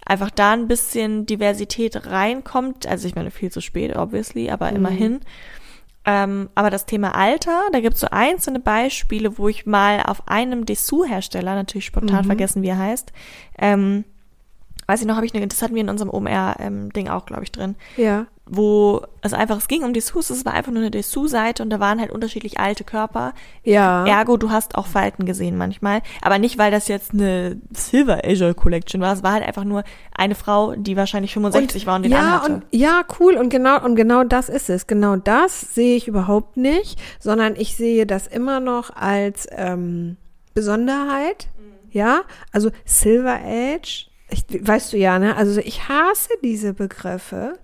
[0.04, 2.86] einfach da ein bisschen Diversität reinkommt.
[2.86, 4.76] Also ich meine, viel zu spät, obviously, aber mhm.
[4.76, 5.20] immerhin.
[6.04, 10.28] Ähm, aber das Thema Alter, da gibt es so einzelne Beispiele, wo ich mal auf
[10.28, 12.26] einem Dessous-Hersteller, natürlich spontan mhm.
[12.26, 13.12] vergessen, wie er heißt,
[13.58, 14.04] ähm,
[14.90, 17.44] weiß ich noch, habe ich eine, das hatten wir in unserem OMR-Ding ähm, auch, glaube
[17.44, 17.76] ich, drin.
[17.96, 21.70] Ja wo es einfach, es ging um Dessous, es war einfach nur eine Dessous-Seite und
[21.70, 23.32] da waren halt unterschiedlich alte Körper.
[23.62, 24.04] Ja.
[24.06, 26.02] Ergo, du hast auch Falten gesehen manchmal.
[26.20, 29.12] Aber nicht, weil das jetzt eine Silver Asia Collection war.
[29.12, 29.84] Es war halt einfach nur
[30.16, 32.52] eine Frau, die wahrscheinlich 65 und, war und den ja, anhatte.
[32.54, 33.36] Und, ja, cool.
[33.36, 34.88] Und genau, und genau das ist es.
[34.88, 40.16] Genau das sehe ich überhaupt nicht, sondern ich sehe das immer noch als ähm,
[40.54, 41.46] Besonderheit.
[41.56, 41.70] Mhm.
[41.92, 42.22] Ja,
[42.52, 45.36] also Silver Age, ich, weißt du ja, ne?
[45.36, 47.58] Also ich hasse diese Begriffe.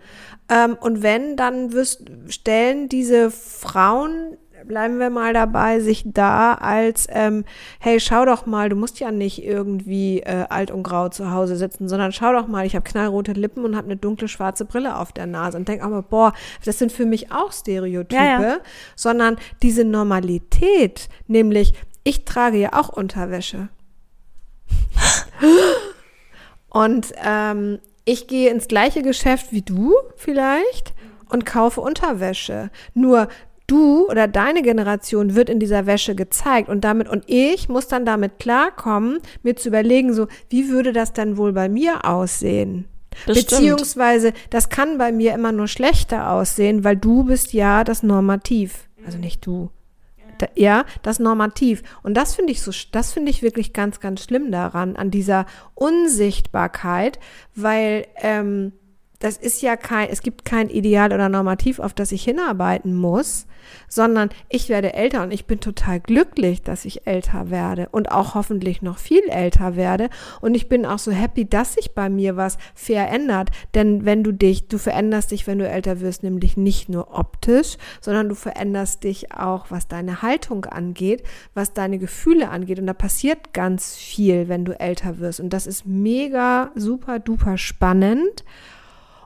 [0.49, 7.07] Ähm, und wenn, dann wirst, stellen diese Frauen, bleiben wir mal dabei, sich da als,
[7.11, 7.45] ähm,
[7.79, 11.57] hey, schau doch mal, du musst ja nicht irgendwie äh, alt und grau zu Hause
[11.57, 14.97] sitzen, sondern schau doch mal, ich habe knallrote Lippen und habe eine dunkle schwarze Brille
[14.97, 16.33] auf der Nase und denk aber, boah,
[16.65, 18.59] das sind für mich auch Stereotype, ja, ja.
[18.95, 21.75] sondern diese Normalität, nämlich
[22.05, 23.69] ich trage ja auch Unterwäsche.
[26.77, 30.93] und ähm, ich gehe ins gleiche Geschäft wie du vielleicht
[31.31, 32.71] und kaufe Unterwäsche.
[32.93, 33.29] Nur
[33.67, 38.05] du oder deine Generation wird in dieser Wäsche gezeigt und damit und ich muss dann
[38.05, 42.85] damit klarkommen, mir zu überlegen, so wie würde das denn wohl bei mir aussehen?
[43.27, 44.47] Das Beziehungsweise, stimmt.
[44.51, 48.87] das kann bei mir immer nur schlechter aussehen, weil du bist ja das Normativ.
[49.07, 49.71] Also nicht du,
[50.55, 51.83] ja, das Normativ.
[52.03, 55.47] Und das finde ich so, das finde ich wirklich ganz, ganz schlimm daran, an dieser
[55.75, 57.19] Unsichtbarkeit,
[57.55, 58.73] weil ähm,
[59.19, 63.47] das ist ja kein, es gibt kein Ideal oder Normativ, auf das ich hinarbeiten muss,
[63.89, 68.35] sondern ich werde älter und ich bin total glücklich, dass ich älter werde und auch
[68.35, 70.11] hoffentlich noch viel älter werde.
[70.41, 73.51] Und ich bin auch so happy, dass sich bei mir was verändert.
[73.75, 77.77] Denn wenn du dich, du veränderst dich, wenn du älter wirst, nämlich nicht nur optisch,
[78.01, 81.23] sondern du veränderst dich auch, was deine Haltung angeht,
[81.55, 82.79] was deine Gefühle angeht.
[82.79, 85.41] Und da passiert ganz viel, wenn du älter wirst.
[85.41, 88.45] Und das ist mega, super, duper spannend.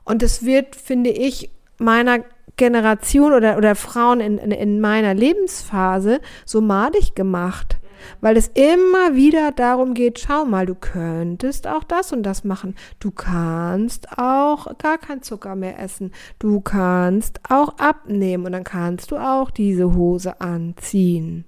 [0.04, 2.24] Und es wird, finde ich, meiner
[2.56, 7.78] Generation oder, oder Frauen in, in, in meiner Lebensphase so madig gemacht.
[8.20, 12.74] Weil es immer wieder darum geht, schau mal, du könntest auch das und das machen.
[12.98, 16.12] Du kannst auch gar kein Zucker mehr essen.
[16.38, 21.44] Du kannst auch abnehmen und dann kannst du auch diese Hose anziehen.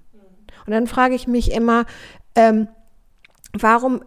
[0.65, 1.85] Und dann frage ich mich immer,
[2.35, 2.67] ähm,
[3.53, 4.01] warum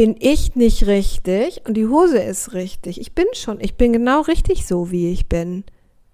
[0.00, 2.98] bin ich nicht richtig und die Hose ist richtig.
[2.98, 5.62] Ich bin schon, ich bin genau richtig so, wie ich bin.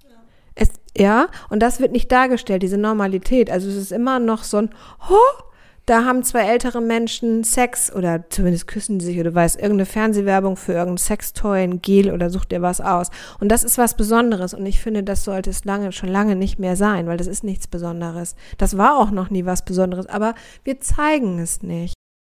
[0.03, 0.11] Ja.
[0.57, 3.49] Es, ja, und das wird nicht dargestellt, diese Normalität.
[3.49, 4.71] Also es ist immer noch so ein,
[5.09, 5.43] oh,
[5.85, 10.73] da haben zwei ältere Menschen Sex oder zumindest küssen sich oder weiß irgendeine Fernsehwerbung für
[10.73, 13.11] irgendein Sextoy, ein Gel oder sucht dir was aus.
[13.39, 16.59] Und das ist was Besonderes und ich finde, das sollte es lange, schon lange nicht
[16.59, 18.35] mehr sein, weil das ist nichts Besonderes.
[18.59, 20.35] Das war auch noch nie was Besonderes, aber
[20.65, 21.95] wir zeigen es nicht.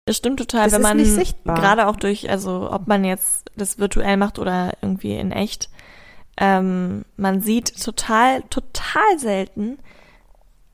[0.07, 0.97] Das stimmt total, das wenn man
[1.43, 5.69] gerade auch durch, also ob man jetzt das virtuell macht oder irgendwie in echt,
[6.37, 9.77] ähm, man sieht total, total selten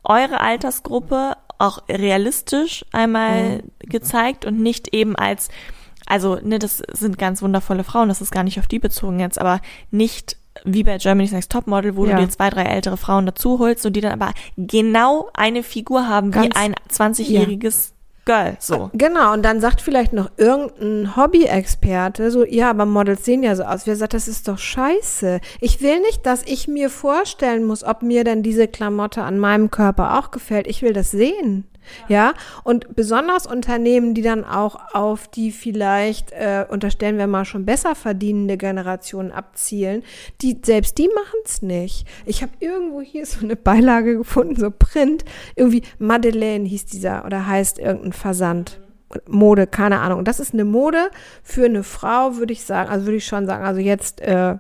[0.04, 3.72] eure Altersgruppe auch realistisch einmal mhm.
[3.80, 5.50] gezeigt und nicht eben als,
[6.06, 9.40] also ne, das sind ganz wundervolle Frauen, das ist gar nicht auf die bezogen jetzt,
[9.40, 12.18] aber nicht wie bei Germany's Next Topmodel, wo Ja.
[12.18, 16.08] du dir zwei, drei ältere Frauen dazu holst und die dann aber genau eine Figur
[16.08, 17.93] haben wie Ganz- ein 20-jähriges
[18.26, 18.56] Girl.
[18.60, 18.90] So.
[18.94, 23.64] Genau, und dann sagt vielleicht noch irgendein Hobby-Experte so, ja, aber Models sehen ja so
[23.64, 23.86] aus.
[23.86, 25.42] Wer sagt, das ist doch scheiße.
[25.60, 29.72] Ich will nicht, dass ich mir vorstellen muss, ob mir denn diese Klamotte an meinem
[29.72, 30.68] Körper auch gefällt.
[30.68, 31.68] Ich will das sehen.
[32.08, 37.66] Ja, und besonders Unternehmen, die dann auch auf die vielleicht, äh, unterstellen wir mal schon
[37.66, 40.04] besser verdienende Generationen abzielen,
[40.42, 42.08] die, selbst die machen es nicht.
[42.26, 47.48] Ich habe irgendwo hier so eine Beilage gefunden, so Print, irgendwie Madeleine hieß dieser oder
[47.48, 48.80] heißt irgendein Versand.
[49.28, 50.26] Mode, keine Ahnung.
[50.26, 51.10] Das ist eine Mode
[51.44, 54.56] für eine Frau, würde ich sagen, also würde ich schon sagen, also jetzt äh,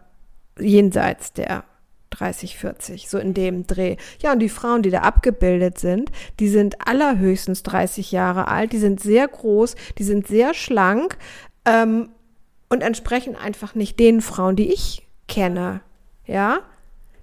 [0.59, 1.63] jenseits der
[2.11, 3.97] 30, 40, so in dem Dreh.
[4.21, 8.77] Ja, und die Frauen, die da abgebildet sind, die sind allerhöchstens 30 Jahre alt, die
[8.77, 11.17] sind sehr groß, die sind sehr schlank
[11.65, 12.09] ähm,
[12.69, 15.81] und entsprechen einfach nicht den Frauen, die ich kenne.
[16.25, 16.59] Ja,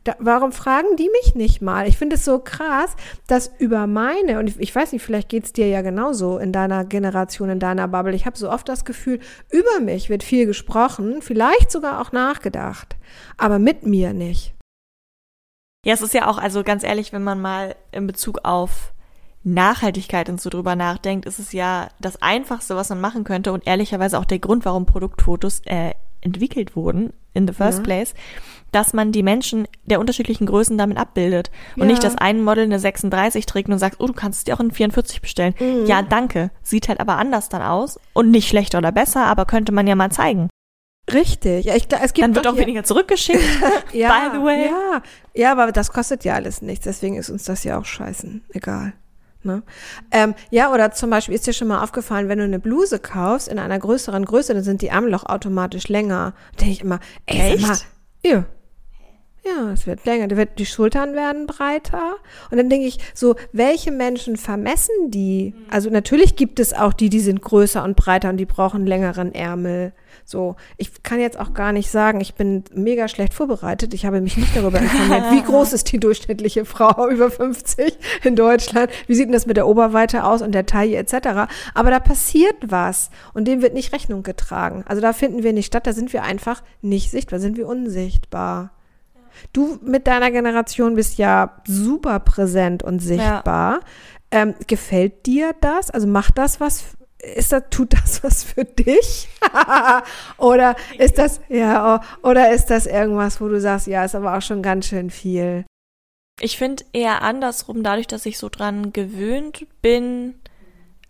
[0.04, 1.86] da, warum fragen die mich nicht mal?
[1.86, 2.96] Ich finde es so krass,
[3.26, 6.52] dass über meine, und ich, ich weiß nicht, vielleicht geht es dir ja genauso in
[6.52, 8.14] deiner Generation, in deiner Bubble.
[8.14, 9.20] Ich habe so oft das Gefühl,
[9.50, 12.96] über mich wird viel gesprochen, vielleicht sogar auch nachgedacht,
[13.36, 14.54] aber mit mir nicht.
[15.84, 18.92] Ja, es ist ja auch, also ganz ehrlich, wenn man mal in Bezug auf
[19.42, 23.66] Nachhaltigkeit und so drüber nachdenkt, ist es ja das Einfachste, was man machen könnte und
[23.66, 27.84] ehrlicherweise auch der Grund, warum Produktfotos äh, entwickelt wurden in the first Ja.
[27.84, 28.14] place,
[28.72, 31.88] dass man die Menschen der unterschiedlichen Größen damit abbildet und Ja.
[31.88, 34.60] nicht, dass ein Model eine 36 trägt und sagst, oh, du kannst es dir auch
[34.60, 35.54] in 44 bestellen.
[35.58, 35.86] Mhm.
[35.86, 36.50] Ja, danke.
[36.62, 39.94] Sieht halt aber anders dann aus und nicht schlechter oder besser, aber könnte man ja
[39.96, 40.48] mal zeigen.
[41.12, 41.64] Richtig.
[41.66, 43.40] Ja, ich, es gibt Dann wird auch hier- weniger zurückgeschickt.
[43.92, 44.66] ja, by the way.
[44.66, 45.02] Ja,
[45.34, 48.92] ja, aber das kostet ja alles nichts, deswegen ist uns das ja auch scheißen, egal.
[49.42, 49.62] Ne?
[50.10, 53.48] Ähm, ja, oder zum Beispiel ist dir schon mal aufgefallen, wenn du eine Bluse kaufst
[53.48, 56.34] in einer größeren Größe, dann sind die Ärmel auch automatisch länger.
[56.60, 57.86] Denke ich immer, ey, sag mal, Echt?
[58.22, 58.44] ja.
[59.42, 62.16] Ja, es wird länger, die Schultern werden breiter.
[62.50, 65.54] Und dann denke ich so, welche Menschen vermessen die?
[65.70, 69.34] Also natürlich gibt es auch die, die sind größer und breiter und die brauchen längeren
[69.34, 69.94] Ärmel.
[70.26, 73.94] So, ich kann jetzt auch gar nicht sagen, ich bin mega schlecht vorbereitet.
[73.94, 78.36] Ich habe mich nicht darüber informiert, wie groß ist die durchschnittliche Frau über 50 in
[78.36, 78.90] Deutschland?
[79.06, 81.50] Wie sieht denn das mit der Oberweite aus und der Taille etc.?
[81.72, 84.84] Aber da passiert was und dem wird nicht Rechnung getragen.
[84.86, 88.72] Also da finden wir nicht statt, da sind wir einfach nicht sichtbar, sind wir unsichtbar.
[89.52, 93.80] Du mit deiner Generation bist ja super präsent und sichtbar.
[94.30, 95.90] Ähm, gefällt dir das?
[95.90, 96.84] Also macht das was?
[97.36, 99.28] Ist das, tut das was für dich?
[100.38, 104.42] oder ist das, ja, oder ist das irgendwas, wo du sagst, ja, ist aber auch
[104.42, 105.64] schon ganz schön viel?
[106.40, 110.36] Ich finde eher andersrum, dadurch, dass ich so dran gewöhnt bin,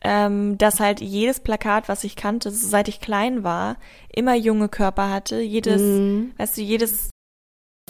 [0.03, 3.77] ähm, dass halt jedes Plakat, was ich kannte, seit ich klein war,
[4.13, 5.41] immer junge Körper hatte.
[5.41, 6.33] Jedes, Mhm.
[6.39, 7.11] weißt du, jedes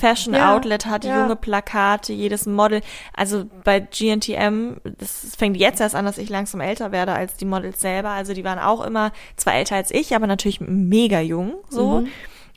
[0.01, 1.23] Fashion Ja, Outlet hatte ja.
[1.23, 2.81] junge Plakate, jedes Model.
[3.15, 7.45] Also bei GNTM, das fängt jetzt erst an, dass ich langsam älter werde als die
[7.45, 8.11] Models selber.
[8.11, 11.55] Also die waren auch immer zwar älter als ich, aber natürlich mega jung.
[11.69, 12.01] So.
[12.01, 12.09] Mhm.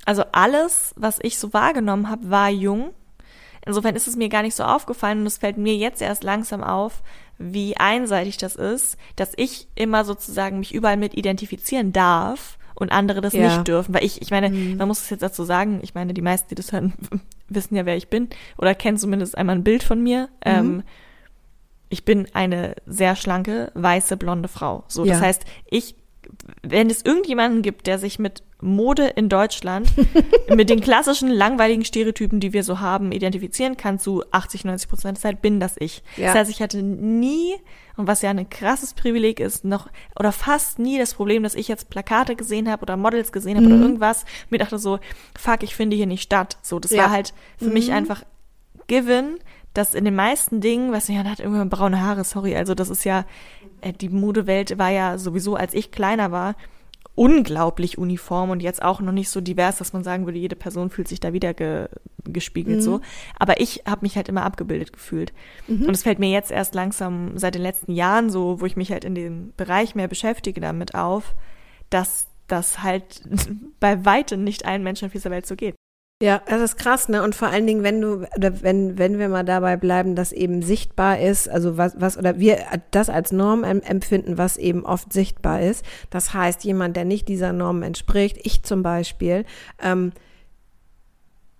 [0.06, 2.94] Also alles, was ich so wahrgenommen habe, war jung.
[3.66, 6.64] Insofern ist es mir gar nicht so aufgefallen und es fällt mir jetzt erst langsam
[6.64, 7.02] auf,
[7.38, 13.22] wie einseitig das ist, dass ich immer sozusagen mich überall mit identifizieren darf und andere
[13.22, 13.44] das Ja.
[13.48, 13.94] nicht dürfen.
[13.96, 16.56] Weil ich, ich meine, man muss es jetzt dazu sagen, ich meine, die meisten, die
[16.56, 16.94] das hören,
[17.50, 20.30] wissen ja, wer ich bin oder kennen zumindest einmal ein Bild von mir.
[20.46, 20.84] Ähm,
[21.90, 24.84] ich bin eine sehr schlanke, weiße, blonde Frau.
[24.88, 25.26] So, das Ja.
[25.26, 25.96] heißt, ich,
[26.62, 29.88] wenn es irgendjemanden gibt, der sich mit Mode in Deutschland
[30.50, 35.18] mit den klassischen langweiligen Stereotypen, die wir so haben, identifizieren kann zu 80, 90 Prozent
[35.18, 36.02] der Zeit, bin das ich.
[36.18, 36.28] Ja.
[36.28, 37.56] Das heißt, ich hatte nie,
[37.98, 41.68] und was ja ein krasses Privileg ist, noch oder fast nie das Problem, dass ich
[41.68, 45.00] jetzt Plakate gesehen habe oder Models gesehen habe oder irgendwas, mir dachte so,
[45.38, 46.58] fuck, ich finde hier nicht statt.
[46.62, 47.04] So, das Ja.
[47.04, 48.24] war halt für mich einfach
[48.88, 49.38] given,
[49.74, 53.04] dass in den meisten Dingen, was ja, hat irgendwann braune Haare, sorry, also das ist
[53.06, 53.26] ja,
[53.92, 56.56] die Modewelt war ja sowieso, als ich kleiner war,
[57.16, 60.90] unglaublich uniform und jetzt auch noch nicht so divers, dass man sagen würde, jede Person
[60.90, 61.88] fühlt sich da wieder ge
[62.26, 63.02] gespiegelt so.
[63.38, 65.34] Aber ich habe mich halt immer abgebildet gefühlt.
[65.88, 68.94] Und es fällt mir jetzt erst langsam seit den letzten Jahren so, wo ich mich
[68.94, 71.36] halt in dem Bereich mehr beschäftige damit auf,
[71.90, 73.24] dass das halt
[73.82, 75.76] bei weitem nicht allen Menschen auf dieser Welt so geht.
[76.22, 77.22] Ja, das ist krass, ne?
[77.22, 80.62] Und vor allen Dingen, wenn du, oder wenn, wenn wir mal dabei bleiben, dass eben
[80.62, 82.60] sichtbar ist, also was, was, oder wir
[82.92, 85.84] das als Norm em- empfinden, was eben oft sichtbar ist.
[86.12, 89.44] Das heißt, jemand, der nicht dieser Norm entspricht, ich zum Beispiel,
[89.82, 90.14] ähm,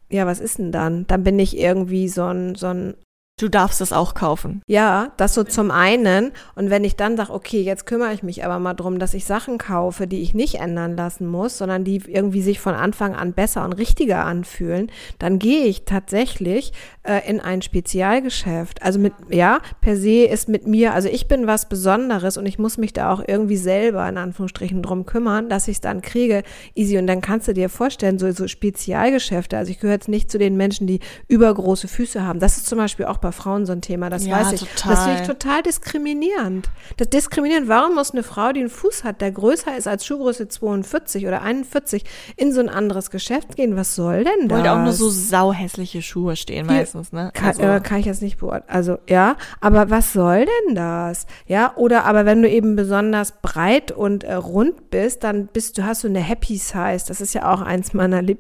[0.10, 1.08] ja, was ist denn dann?
[1.08, 2.96] Dann bin ich irgendwie so ein, so ein
[3.44, 4.62] Du darfst es auch kaufen.
[4.68, 6.32] Ja, das so zum einen.
[6.56, 9.26] Und wenn ich dann sage, okay, jetzt kümmere ich mich aber mal drum, dass ich
[9.26, 13.34] Sachen kaufe, die ich nicht ändern lassen muss, sondern die irgendwie sich von Anfang an
[13.34, 14.90] besser und richtiger anfühlen,
[15.20, 16.72] dann gehe ich tatsächlich
[17.04, 18.82] äh, in ein Spezialgeschäft.
[18.82, 22.60] Also mit, ja, per se ist mit mir, also ich bin was Besonderes und ich
[22.60, 26.44] muss mich da auch irgendwie selber in Anführungsstrichen drum kümmern, dass ich es dann kriege,
[26.76, 26.98] easy.
[26.98, 30.38] Und dann kannst du dir vorstellen, so, so Spezialgeschäfte, also ich gehöre jetzt nicht zu
[30.38, 32.40] den Menschen, die übergroße Füße haben.
[32.40, 34.60] Das ist zum Beispiel auch bei Frauen so ein Thema, das Ja, weiß ich.
[34.62, 34.92] total.
[34.96, 36.70] Das finde ich total diskriminierend.
[36.98, 40.48] Das diskriminierend, warum muss eine Frau, die einen Fuß hat, der größer ist als Schuhgröße
[40.48, 42.06] 42 oder 41,
[42.38, 43.76] in so ein anderes Geschäft gehen?
[43.76, 44.58] Was soll denn das?
[44.58, 47.32] Wollte auch nur so sauhässliche Schuhe stehen meistens, ne?
[47.34, 48.64] Kann, Also, äh, kann ich jetzt nicht beurteilen.
[48.68, 51.26] Also, ja, aber was soll denn das?
[51.48, 55.84] Ja, oder aber wenn du eben besonders breit und äh, rund bist, dann bist du,
[55.84, 57.04] hast du eine Happy Size.
[57.08, 58.22] Das ist ja auch eins meiner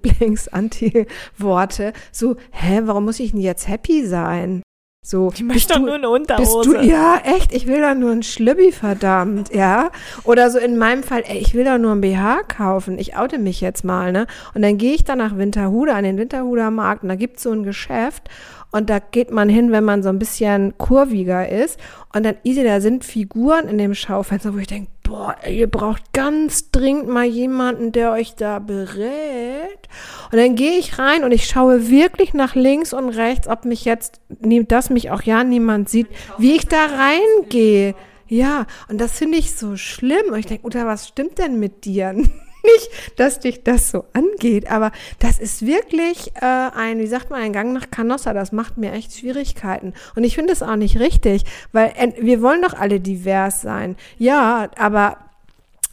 [0.73, 1.93] Lieblings-Anti-Worte.
[2.11, 4.61] So, hä, warum muss ich denn jetzt happy sein?
[5.05, 6.77] So, ich möchte doch nur eine bist Unterhose.
[6.77, 9.91] du, ja, echt, ich will doch nur ein Schlübbi, verdammt, ja.
[10.23, 12.97] Oder so in meinem Fall, ey, ich will doch nur ein BH kaufen.
[12.97, 14.27] Ich oute mich jetzt mal, ne?
[14.53, 17.51] Und dann gehe ich dann nach Winterhude, an den Winterhuder Markt und da gibt's so
[17.51, 18.29] ein Geschäft
[18.73, 21.79] und da geht man hin, wenn man so ein bisschen kurviger ist.
[22.13, 26.11] Und dann, easy, da sind Figuren in dem Schaufenster, wo ich denke, boah, ihr braucht
[26.11, 29.89] ganz dringend mal jemanden, der euch da berät.
[30.31, 33.85] Und dann gehe ich rein und ich schaue wirklich nach links und rechts, ob mich
[33.85, 36.07] jetzt, dass mich auch ja niemand sieht,
[36.39, 37.93] wie ich da reingehe.
[38.27, 40.31] Ja, und das finde ich so schlimm.
[40.31, 42.15] Und ich denke, Uta, was stimmt denn mit dir?
[42.63, 47.41] Nicht, dass dich das so angeht, aber das ist wirklich äh, ein, wie sagt man,
[47.41, 48.33] ein Gang nach Canossa.
[48.33, 49.93] Das macht mir echt Schwierigkeiten.
[50.15, 51.43] Und ich finde es auch nicht richtig,
[51.73, 53.97] weil wir wollen doch alle divers sein.
[54.17, 55.17] Ja, aber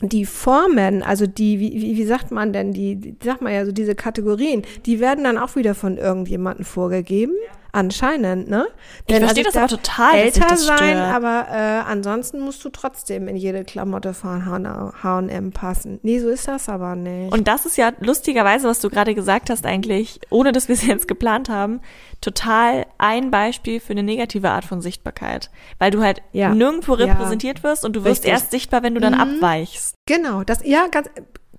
[0.01, 3.73] die Formen, also die, wie, wie, sagt man denn, die, die, sagt man ja so,
[3.73, 7.35] diese Kategorien, die werden dann auch wieder von irgendjemandem vorgegeben.
[7.73, 8.67] Anscheinend, ne?
[9.07, 11.15] Ich verstehe das aber total, Älter das sein, stört.
[11.15, 11.55] aber äh,
[11.91, 16.01] ansonsten musst du trotzdem in jede Klamotte von H&M passen.
[16.03, 17.33] Nee, so ist das aber nicht.
[17.33, 20.85] Und das ist ja lustigerweise, was du gerade gesagt hast, eigentlich, ohne dass wir es
[20.87, 21.81] jetzt geplant haben,
[22.21, 25.51] total ein Beispiel für eine negative Art von Sichtbarkeit.
[25.79, 26.55] Weil du halt Ja.
[26.55, 27.07] nirgendwo Ja.
[27.07, 28.31] repräsentiert wirst und du wirst Richtig.
[28.33, 29.21] erst sichtbar, wenn du dann Mhm.
[29.43, 29.95] abweichst.
[30.07, 31.09] Genau, das, ja, ganz,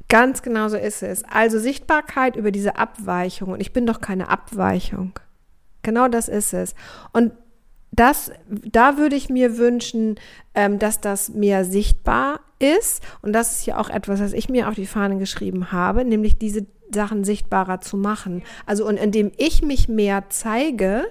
[0.10, 1.24] ganz genau so ist es.
[1.24, 3.50] Also Sichtbarkeit über diese Abweichung.
[3.54, 5.14] Und ich bin doch keine Abweichung.
[5.84, 6.76] Genau das ist es.
[7.12, 7.32] Und
[7.92, 10.16] das, da würde ich mir wünschen,
[10.56, 13.04] ähm, dass das mehr sichtbar ist.
[13.22, 16.38] Und das ist ja auch etwas, was ich mir auf die Fahne geschrieben habe, nämlich
[16.38, 18.44] diese Sachen sichtbarer zu machen.
[18.66, 21.06] Also, und indem ich mich mehr zeige,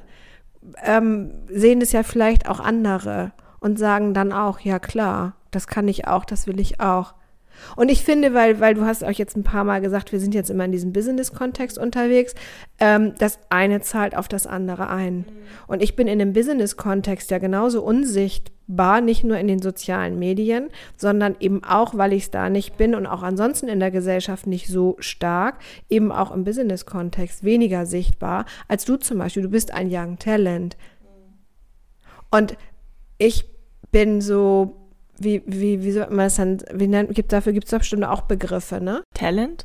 [0.82, 5.88] ähm, sehen es ja vielleicht auch andere und sagen dann auch, ja klar, das kann
[5.88, 7.14] ich auch, das will ich auch.
[7.76, 10.34] Und ich finde, weil, weil du hast auch jetzt ein paar Mal gesagt, wir sind
[10.34, 12.34] jetzt immer in diesem Business-Kontext unterwegs,
[12.78, 15.24] ähm, das eine zahlt auf das andere ein.
[15.66, 20.70] Und ich bin in dem Business-Kontext ja genauso unsichtbar, nicht nur in den sozialen Medien,
[20.96, 24.46] sondern eben auch, weil ich es da nicht bin und auch ansonsten in der Gesellschaft
[24.46, 25.58] nicht so stark,
[25.88, 29.42] eben auch im Business-Kontext weniger sichtbar als du zum Beispiel.
[29.42, 30.76] Du bist ein Young Talent.
[32.30, 32.56] Und
[33.18, 33.44] ich
[33.90, 34.79] bin so,
[35.20, 38.22] wie, wie, wie soll man das dann, wie nennt, gibt, dafür gibt es bestimmt auch
[38.22, 39.02] Begriffe, ne?
[39.14, 39.64] Talent?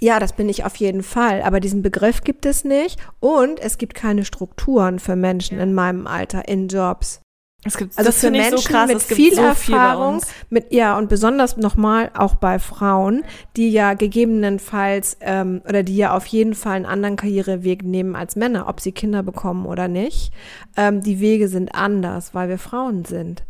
[0.00, 3.78] Ja, das bin ich auf jeden Fall, aber diesen Begriff gibt es nicht und es
[3.78, 7.20] gibt keine Strukturen für Menschen in meinem Alter in Jobs.
[7.64, 10.28] Es gibt, Also für Menschen so krass, mit viel so viel Erfahrung, uns.
[10.48, 13.24] mit ja und besonders nochmal auch bei Frauen,
[13.56, 18.36] die ja gegebenenfalls ähm, oder die ja auf jeden Fall einen anderen Karriereweg nehmen als
[18.36, 20.32] Männer, ob sie Kinder bekommen oder nicht.
[20.76, 23.42] Ähm, die Wege sind anders, weil wir Frauen sind.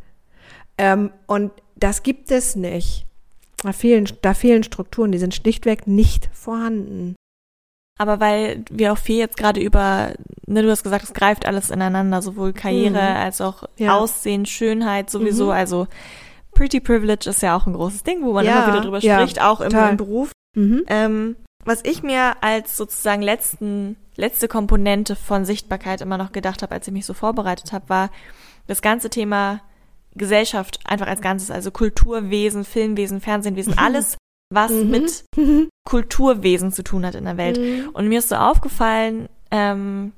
[0.78, 3.04] Ähm, und das gibt es nicht.
[3.62, 7.16] Da fehlen, da fehlen Strukturen, die sind schlichtweg nicht vorhanden.
[7.98, 10.12] Aber weil wir auch viel jetzt gerade über,
[10.46, 13.16] ne, du hast gesagt, es greift alles ineinander, sowohl Karriere Mhm.
[13.16, 13.96] als auch Ja.
[13.98, 15.46] Aussehen, Schönheit sowieso.
[15.46, 15.50] Mhm.
[15.50, 15.88] Also
[16.52, 19.18] Pretty Privilege ist ja auch ein großes Ding, wo man Ja, immer wieder drüber ja,
[19.18, 20.30] spricht, auch im, im Beruf.
[20.54, 20.84] Mhm.
[20.86, 26.72] Ähm, was ich mir als sozusagen letzten, letzte Komponente von Sichtbarkeit immer noch gedacht habe,
[26.74, 28.10] als ich mich so vorbereitet habe, war
[28.68, 29.60] das ganze Thema
[30.18, 34.16] Gesellschaft einfach als Ganzes, also Kulturwesen, Filmwesen, Fernsehenwesen, alles,
[34.52, 34.90] was Mhm.
[34.90, 35.24] mit
[35.88, 37.58] Kulturwesen zu tun hat in der Welt.
[37.58, 37.90] Mhm.
[37.92, 40.12] Und mir ist so aufgefallen, ähm,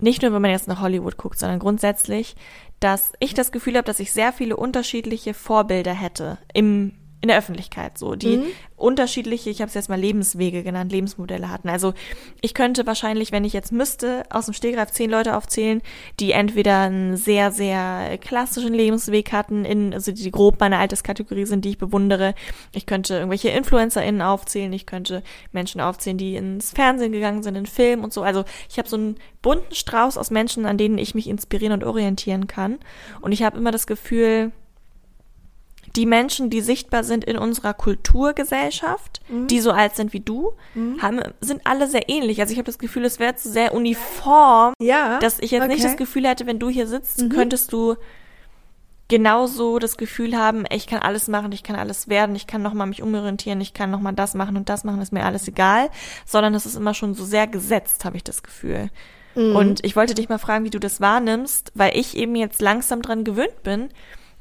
[0.00, 2.34] nicht nur, wenn man jetzt nach Hollywood guckt, sondern grundsätzlich,
[2.80, 6.92] dass ich das Gefühl habe, dass ich sehr viele unterschiedliche Vorbilder hätte im
[7.22, 8.46] in der Öffentlichkeit so, die mhm.
[8.76, 11.68] unterschiedliche, ich habe es jetzt mal Lebenswege genannt, Lebensmodelle hatten.
[11.68, 11.94] Also
[12.40, 15.82] ich könnte wahrscheinlich, wenn ich jetzt müsste, aus dem Stegreif zehn Leute aufzählen,
[16.18, 21.64] die entweder einen sehr, sehr klassischen Lebensweg hatten, in, also die grob meine Alterskategorie sind,
[21.64, 22.34] die ich bewundere.
[22.74, 27.66] Ich könnte irgendwelche InfluencerInnen aufzählen, ich könnte Menschen aufzählen, die ins Fernsehen gegangen sind, in
[27.66, 28.22] Film und so.
[28.22, 31.84] Also ich habe so einen bunten Strauß aus Menschen, an denen ich mich inspirieren und
[31.84, 32.80] orientieren kann.
[33.20, 34.50] Und ich habe immer das Gefühl,
[35.96, 39.46] die Menschen, die sichtbar sind in unserer Kulturgesellschaft, mhm.
[39.46, 41.02] die so alt sind wie du, mhm.
[41.02, 42.40] haben, sind alle sehr ähnlich.
[42.40, 45.72] Also ich habe das Gefühl, es wäre sehr uniform, ja, dass ich jetzt okay.
[45.72, 47.28] nicht das Gefühl hätte, wenn du hier sitzt, mhm.
[47.28, 47.96] könntest du
[49.08, 52.86] genauso das Gefühl haben, ich kann alles machen, ich kann alles werden, ich kann nochmal
[52.86, 55.90] mich umorientieren, ich kann nochmal das machen und das machen, ist mir alles egal,
[56.24, 58.88] sondern es ist immer schon so sehr gesetzt, habe ich das Gefühl.
[59.34, 59.56] Mhm.
[59.56, 63.02] Und ich wollte dich mal fragen, wie du das wahrnimmst, weil ich eben jetzt langsam
[63.02, 63.90] dran gewöhnt bin,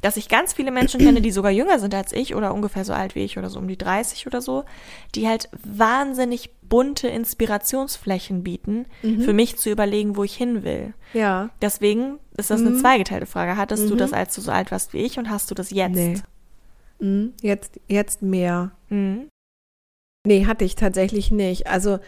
[0.02, 2.94] dass ich ganz viele Menschen kenne, die sogar jünger sind als ich oder ungefähr so
[2.94, 4.64] alt wie ich oder so um die 30 oder so,
[5.16, 9.22] die halt wahnsinnig bunte Inspirationsflächen bieten, mhm.
[9.22, 10.94] für mich zu überlegen, wo ich hin will.
[11.14, 11.50] Ja.
[11.62, 12.80] Deswegen ist das eine mhm.
[12.80, 13.58] zweigeteilte Frage.
[13.58, 13.90] Hattest mhm.
[13.90, 15.96] du das, als du so alt warst wie ich und hast du das jetzt?
[15.96, 16.16] Nee.
[17.00, 17.34] Mhm.
[17.42, 18.72] Jetzt, jetzt mehr.
[18.90, 19.28] Mhm.
[20.26, 21.68] Nee, hatte ich tatsächlich nicht.
[21.68, 22.00] Also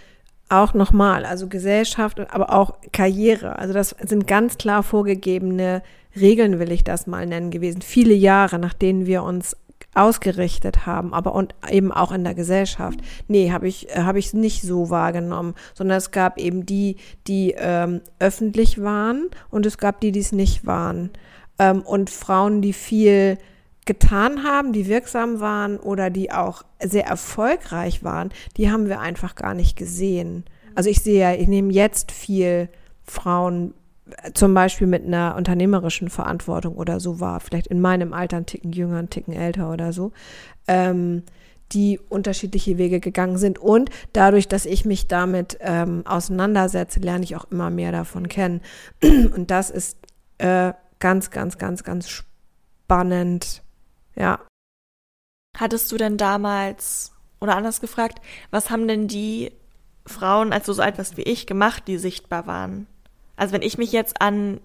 [0.49, 3.57] auch nochmal, also Gesellschaft, aber auch Karriere.
[3.57, 5.81] Also das sind ganz klar vorgegebene
[6.15, 7.81] Regeln, will ich das mal nennen, gewesen.
[7.81, 9.55] Viele Jahre, nach denen wir uns
[9.95, 12.99] ausgerichtet haben, aber und eben auch in der Gesellschaft.
[13.27, 16.97] Nee, habe ich habe ich nicht so wahrgenommen, sondern es gab eben die,
[17.27, 21.11] die ähm, öffentlich waren und es gab die, die es nicht waren.
[21.59, 23.37] Ähm, und Frauen, die viel
[23.85, 29.35] getan haben, die wirksam waren oder die auch sehr erfolgreich waren, die haben wir einfach
[29.35, 30.45] gar nicht gesehen.
[30.73, 32.69] Also ich sehe ja, ich nehme jetzt viel
[33.03, 33.73] Frauen
[34.33, 38.71] zum Beispiel mit einer unternehmerischen Verantwortung oder so war, vielleicht in meinem Alter ein Ticken
[38.71, 40.11] jünger, ein Ticken älter oder so,
[40.67, 41.23] ähm,
[41.71, 43.57] die unterschiedliche Wege gegangen sind.
[43.59, 48.61] Und dadurch, dass ich mich damit ähm, auseinandersetze, lerne ich auch immer mehr davon kennen.
[49.01, 49.97] Und das ist
[50.37, 53.63] äh, ganz, ganz, ganz, ganz spannend
[54.15, 54.39] ja.
[55.57, 58.19] Hattest du denn damals, oder anders gefragt,
[58.51, 59.51] was haben denn die
[60.05, 62.87] Frauen, als du so alt warst wie ich, gemacht, die sichtbar waren?
[63.43, 64.61] Also wenn ich mich jetzt an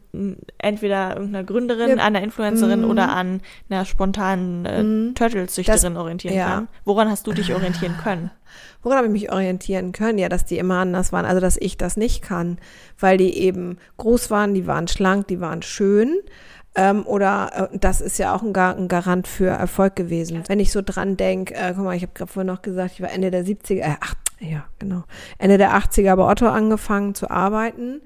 [0.58, 2.04] entweder irgendeiner Gründerin, ja.
[2.04, 2.90] einer Influencerin mm.
[2.90, 5.14] oder an einer spontanen äh, mm.
[5.16, 6.46] Turtles-Züchterin orientieren ja.
[6.46, 8.30] kann, woran hast du dich orientieren können?
[8.84, 10.18] Woran habe ich mich orientieren können?
[10.18, 12.58] Ja, dass die immer anders waren, also dass ich das nicht kann,
[13.00, 16.14] weil die eben groß waren, die waren schlank, die waren schön
[16.76, 20.44] ähm, oder äh, das ist ja auch ein, Gar ein, Garant für Erfolg gewesen.
[20.46, 23.02] Wenn ich so dran denke, äh, guck mal, ich habe gerade vorhin noch gesagt, ich
[23.02, 25.02] war Ende der 70er, äh, ach, ja, genau,
[25.38, 28.00] Ende der 80er bei Otto angefangen zu arbeiten.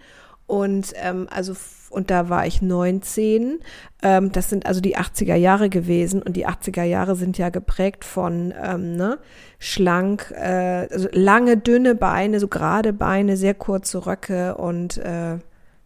[0.46, 1.54] Und ähm, also
[1.92, 3.60] und da war ich 19.
[4.02, 8.04] Ähm, das sind also die 80er Jahre gewesen und die 80er Jahre sind ja geprägt
[8.04, 9.18] von ähm, ne,
[9.58, 15.38] schlank, äh, also lange, dünne Beine, so gerade Beine, sehr kurze Röcke und äh,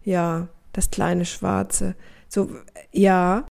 [0.05, 1.97] ja, das kleine Schwarze.
[2.29, 2.51] So,
[2.93, 3.45] ja.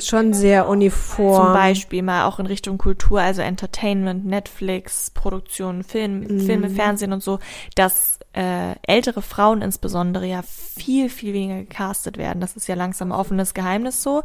[0.00, 1.46] Schon sehr uniform.
[1.46, 6.40] Zum Beispiel mal auch in Richtung Kultur, also Entertainment, Netflix, Produktion, Film, mm.
[6.40, 7.38] Filme, Fernsehen und so,
[7.74, 12.40] dass äh, ältere Frauen insbesondere ja viel, viel weniger gecastet werden.
[12.40, 14.22] Das ist ja langsam ein offenes Geheimnis so.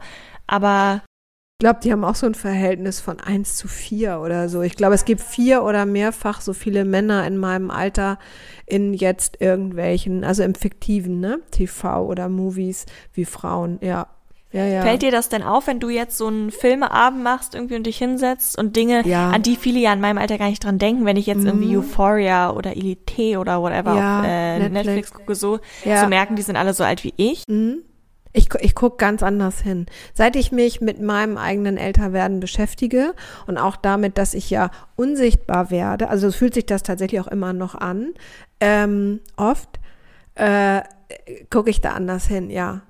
[0.47, 1.01] Aber
[1.59, 4.61] ich glaube, die haben auch so ein Verhältnis von 1 zu 4 oder so.
[4.63, 8.19] Ich glaube, es gibt vier oder mehrfach so viele Männer in meinem Alter
[8.65, 14.07] in jetzt irgendwelchen, also im fiktiven, ne, TV oder Movies wie Frauen, ja.
[14.53, 14.83] Ja, ja.
[14.83, 17.97] Fällt dir das denn auf, wenn du jetzt so einen Filmeabend machst irgendwie und dich
[17.97, 19.31] hinsetzt und Dinge, ja.
[19.31, 21.47] an die viele ja in meinem Alter gar nicht dran denken, wenn ich jetzt mhm.
[21.47, 24.85] irgendwie Euphoria oder Elite oder whatever auf äh, Netflix.
[24.85, 27.43] Netflix gucke, so zu merken, die sind alle so alt wie ich?
[27.47, 27.79] Mhm.
[28.31, 29.87] Ich, ich gucke ganz anders hin.
[30.13, 33.13] Seit ich mich mit meinem eigenen Älterwerden beschäftige
[33.47, 37.27] und auch damit, dass ich ja unsichtbar werde, also es fühlt sich das tatsächlich auch
[37.27, 38.13] immer noch an,
[38.59, 39.79] ähm, oft
[40.35, 40.81] äh,
[41.49, 42.81] gucke ich da anders hin, ja.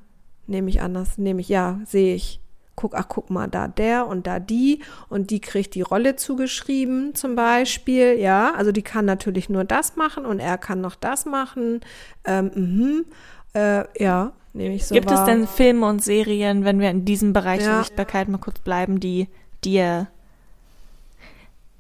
[0.48, 2.40] Nehme ich anders, nehme ich, ja, sehe ich.
[2.76, 7.14] Guck, ach, guck mal, da der und da die und die kriegt die Rolle zugeschrieben
[7.14, 8.54] zum Beispiel, ja.
[8.56, 11.82] Also die kann natürlich nur das machen und er kann noch das machen.
[12.26, 13.06] Ähm, mhm,
[13.54, 15.20] äh, ja, nehme ich so Gibt wahr.
[15.20, 17.76] es denn Filme und Serien, wenn wir in diesem Bereich ja.
[17.76, 19.28] der Sichtbarkeit mal kurz bleiben, die
[19.64, 20.08] dir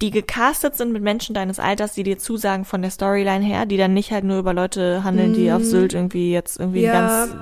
[0.03, 3.77] die gecastet sind mit Menschen deines Alters, die dir zusagen von der Storyline her, die
[3.77, 5.35] dann nicht halt nur über Leute handeln, mhm.
[5.35, 5.65] die auf mhm.
[5.65, 6.91] Sylt irgendwie jetzt irgendwie ja.
[6.91, 7.41] ganz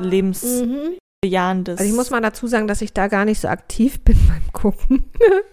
[1.24, 1.80] lebensbejahendes.
[1.80, 4.42] Also ich muss mal dazu sagen, dass ich da gar nicht so aktiv bin beim
[4.54, 5.04] Gucken.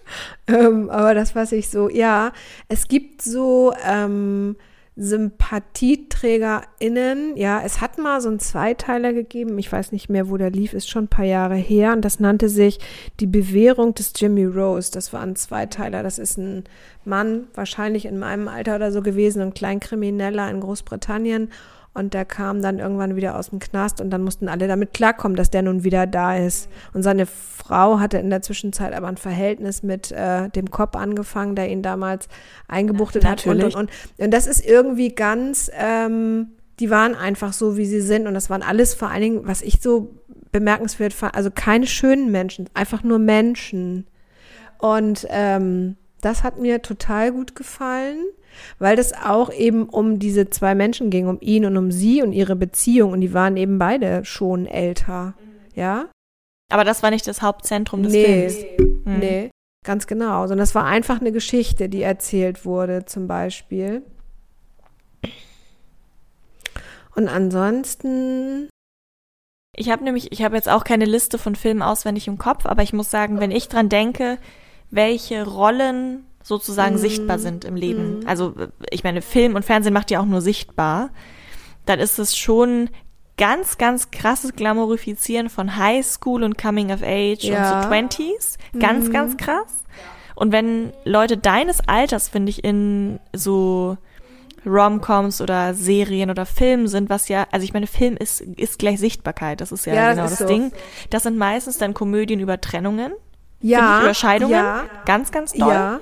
[0.47, 2.33] ähm, aber das, was ich so, ja,
[2.69, 4.57] es gibt so ähm,
[4.97, 7.37] SympathieträgerInnen.
[7.37, 9.59] Ja, es hat mal so einen Zweiteiler gegeben.
[9.59, 11.93] Ich weiß nicht mehr, wo der lief, ist schon ein paar Jahre her.
[11.93, 12.79] Und das nannte sich
[13.21, 14.91] Die Bewährung des Jimmy Rose.
[14.91, 16.03] Das war ein Zweiteiler.
[16.03, 16.65] Das ist ein
[17.05, 21.51] Mann, wahrscheinlich in meinem Alter oder so gewesen, ein Kleinkrimineller in Großbritannien.
[21.99, 25.37] Und der kam dann irgendwann wieder aus dem Knast und dann mussten alle damit klarkommen,
[25.37, 26.69] dass der nun wieder da ist.
[26.93, 31.55] Und seine Frau hatte in der Zwischenzeit aber ein Verhältnis mit äh, dem Cop angefangen,
[31.55, 32.29] der ihn damals
[32.69, 33.47] eingebuchtet ja, hat.
[33.47, 36.49] Und, und, und, und das ist irgendwie ganz, ähm,
[36.81, 38.27] die waren einfach so, wie sie sind.
[38.27, 40.15] Und das waren alles vor allen Dingen, was ich so
[40.53, 44.07] bemerkenswert fand, also keine schönen Menschen, einfach nur Menschen.
[44.79, 48.25] Und ähm, das hat mir total gut gefallen
[48.79, 52.33] weil das auch eben um diese zwei Menschen ging, um ihn und um sie und
[52.33, 55.35] ihre Beziehung und die waren eben beide schon älter,
[55.75, 56.09] ja.
[56.71, 58.57] Aber das war nicht das Hauptzentrum des nee, Films.
[59.05, 59.19] Mhm.
[59.19, 59.51] Nee,
[59.85, 64.03] ganz genau, sondern das war einfach eine Geschichte, die erzählt wurde, zum Beispiel.
[67.15, 68.69] Und ansonsten
[69.77, 72.83] ich habe nämlich, ich habe jetzt auch keine Liste von Filmen auswendig im Kopf, aber
[72.83, 74.39] ich muss sagen, wenn ich dran denke,
[74.91, 76.99] welche Rollen sozusagen mm.
[76.99, 78.21] sichtbar sind im Leben.
[78.21, 78.27] Mm.
[78.27, 78.55] Also
[78.91, 81.11] ich meine, Film und Fernsehen macht ja auch nur sichtbar.
[81.87, 82.91] Dann ist es schon
[83.37, 87.77] ganz, ganz krasses Glamourifizieren von High School und Coming of Age ja.
[87.77, 88.59] und so Twenties.
[88.79, 89.13] Ganz, mm.
[89.13, 89.85] ganz krass.
[90.35, 93.97] Und wenn Leute deines Alters, finde ich, in so
[94.65, 99.01] Romcoms oder Serien oder Filmen sind, was ja, also ich meine, Film ist, ist gleich
[99.01, 100.47] Sichtbarkeit, das ist ja, ja genau das, das so.
[100.47, 100.73] Ding.
[101.11, 103.13] Das sind meistens dann Komödien über Trennungen.
[103.61, 103.99] Ja.
[103.99, 104.55] Ich, über Scheidungen.
[104.55, 104.85] Ja.
[105.05, 105.73] Ganz, ganz doll.
[105.73, 106.01] Ja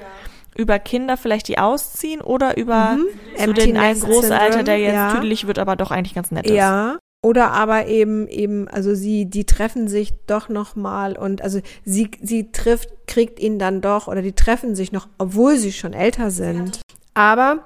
[0.57, 3.07] über Kinder vielleicht, die ausziehen oder über mhm.
[3.45, 5.13] so den einen Großalter, der jetzt ja.
[5.13, 6.55] tüdelig wird, aber doch eigentlich ganz nett ist.
[6.55, 6.99] Ja.
[7.23, 12.11] Oder aber eben, eben, also sie, die treffen sich doch noch mal und also sie,
[12.23, 16.31] sie trifft, kriegt ihn dann doch oder die treffen sich noch, obwohl sie schon älter
[16.31, 16.81] sind.
[17.15, 17.65] Aber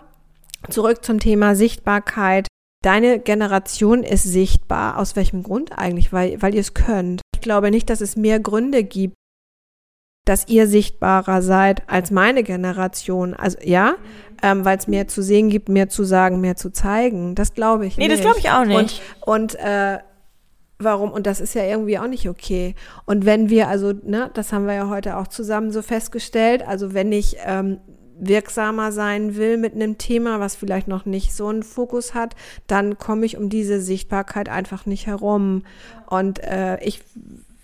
[0.69, 2.47] zurück zum Thema Sichtbarkeit.
[2.83, 4.97] Deine Generation ist sichtbar.
[4.97, 6.13] Aus welchem Grund eigentlich?
[6.13, 7.21] Weil, weil ihr es könnt.
[7.35, 9.15] Ich glaube nicht, dass es mehr Gründe gibt,
[10.31, 13.35] dass ihr sichtbarer seid als meine Generation.
[13.35, 13.97] Also ja,
[14.43, 17.35] ähm, weil es mehr zu sehen gibt, mehr zu sagen, mehr zu zeigen.
[17.35, 18.19] Das glaube ich nee, nicht.
[18.19, 19.03] Nee, das glaube ich auch nicht.
[19.27, 19.99] Und, und äh,
[20.79, 21.11] warum?
[21.11, 22.77] Und das ist ja irgendwie auch nicht okay.
[23.07, 26.95] Und wenn wir, also, ne, das haben wir ja heute auch zusammen so festgestellt, also
[26.95, 27.79] wenn ich ähm,
[28.17, 32.37] wirksamer sein will mit einem Thema, was vielleicht noch nicht so einen Fokus hat,
[32.69, 35.65] dann komme ich um diese Sichtbarkeit einfach nicht herum.
[36.09, 37.03] Und äh, ich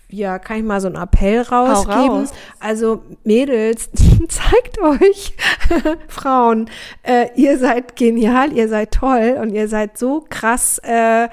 [0.09, 2.09] ja, kann ich mal so einen Appell rausgeben?
[2.09, 2.31] Raus.
[2.59, 3.89] Also Mädels,
[4.29, 5.33] zeigt euch,
[6.07, 6.69] Frauen,
[7.03, 11.27] äh, ihr seid genial, ihr seid toll und ihr seid so krass äh,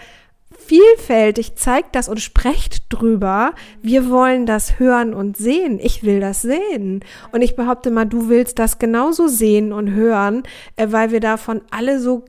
[0.58, 3.52] vielfältig, zeigt das und sprecht drüber.
[3.82, 5.78] Wir wollen das hören und sehen.
[5.80, 7.04] Ich will das sehen.
[7.32, 10.42] Und ich behaupte mal, du willst das genauso sehen und hören,
[10.76, 12.24] äh, weil wir davon alle so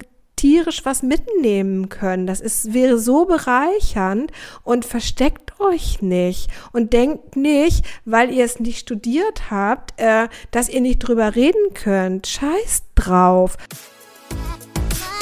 [0.45, 2.27] tierisch was mitnehmen können.
[2.27, 4.31] Das ist, wäre so bereichernd
[4.61, 10.69] und versteckt euch nicht und denkt nicht, weil ihr es nicht studiert habt, äh, dass
[10.69, 12.27] ihr nicht drüber reden könnt.
[12.27, 13.57] Scheiß drauf.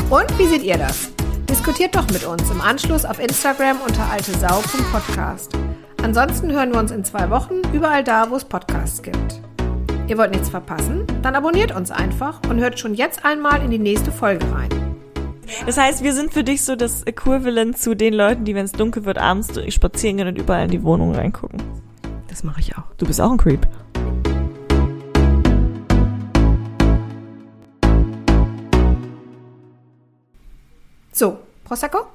[0.10, 1.10] Und wie seht ihr das?
[1.50, 5.54] Diskutiert doch mit uns im Anschluss auf Instagram unter altesau.podcast.
[6.02, 9.40] Ansonsten hören wir uns in zwei Wochen überall da, wo es Podcasts gibt.
[10.10, 11.08] Ihr wollt nichts verpassen?
[11.22, 14.93] Dann abonniert uns einfach und hört schon jetzt einmal in die nächste Folge rein.
[15.66, 18.72] Das heißt, wir sind für dich so das Äquivalent zu den Leuten, die, wenn es
[18.72, 21.62] dunkel wird, abends spazieren gehen und überall in die Wohnung reingucken.
[22.28, 22.84] Das mache ich auch.
[22.98, 23.68] Du bist auch ein Creep.
[31.12, 32.14] So, Prosecco?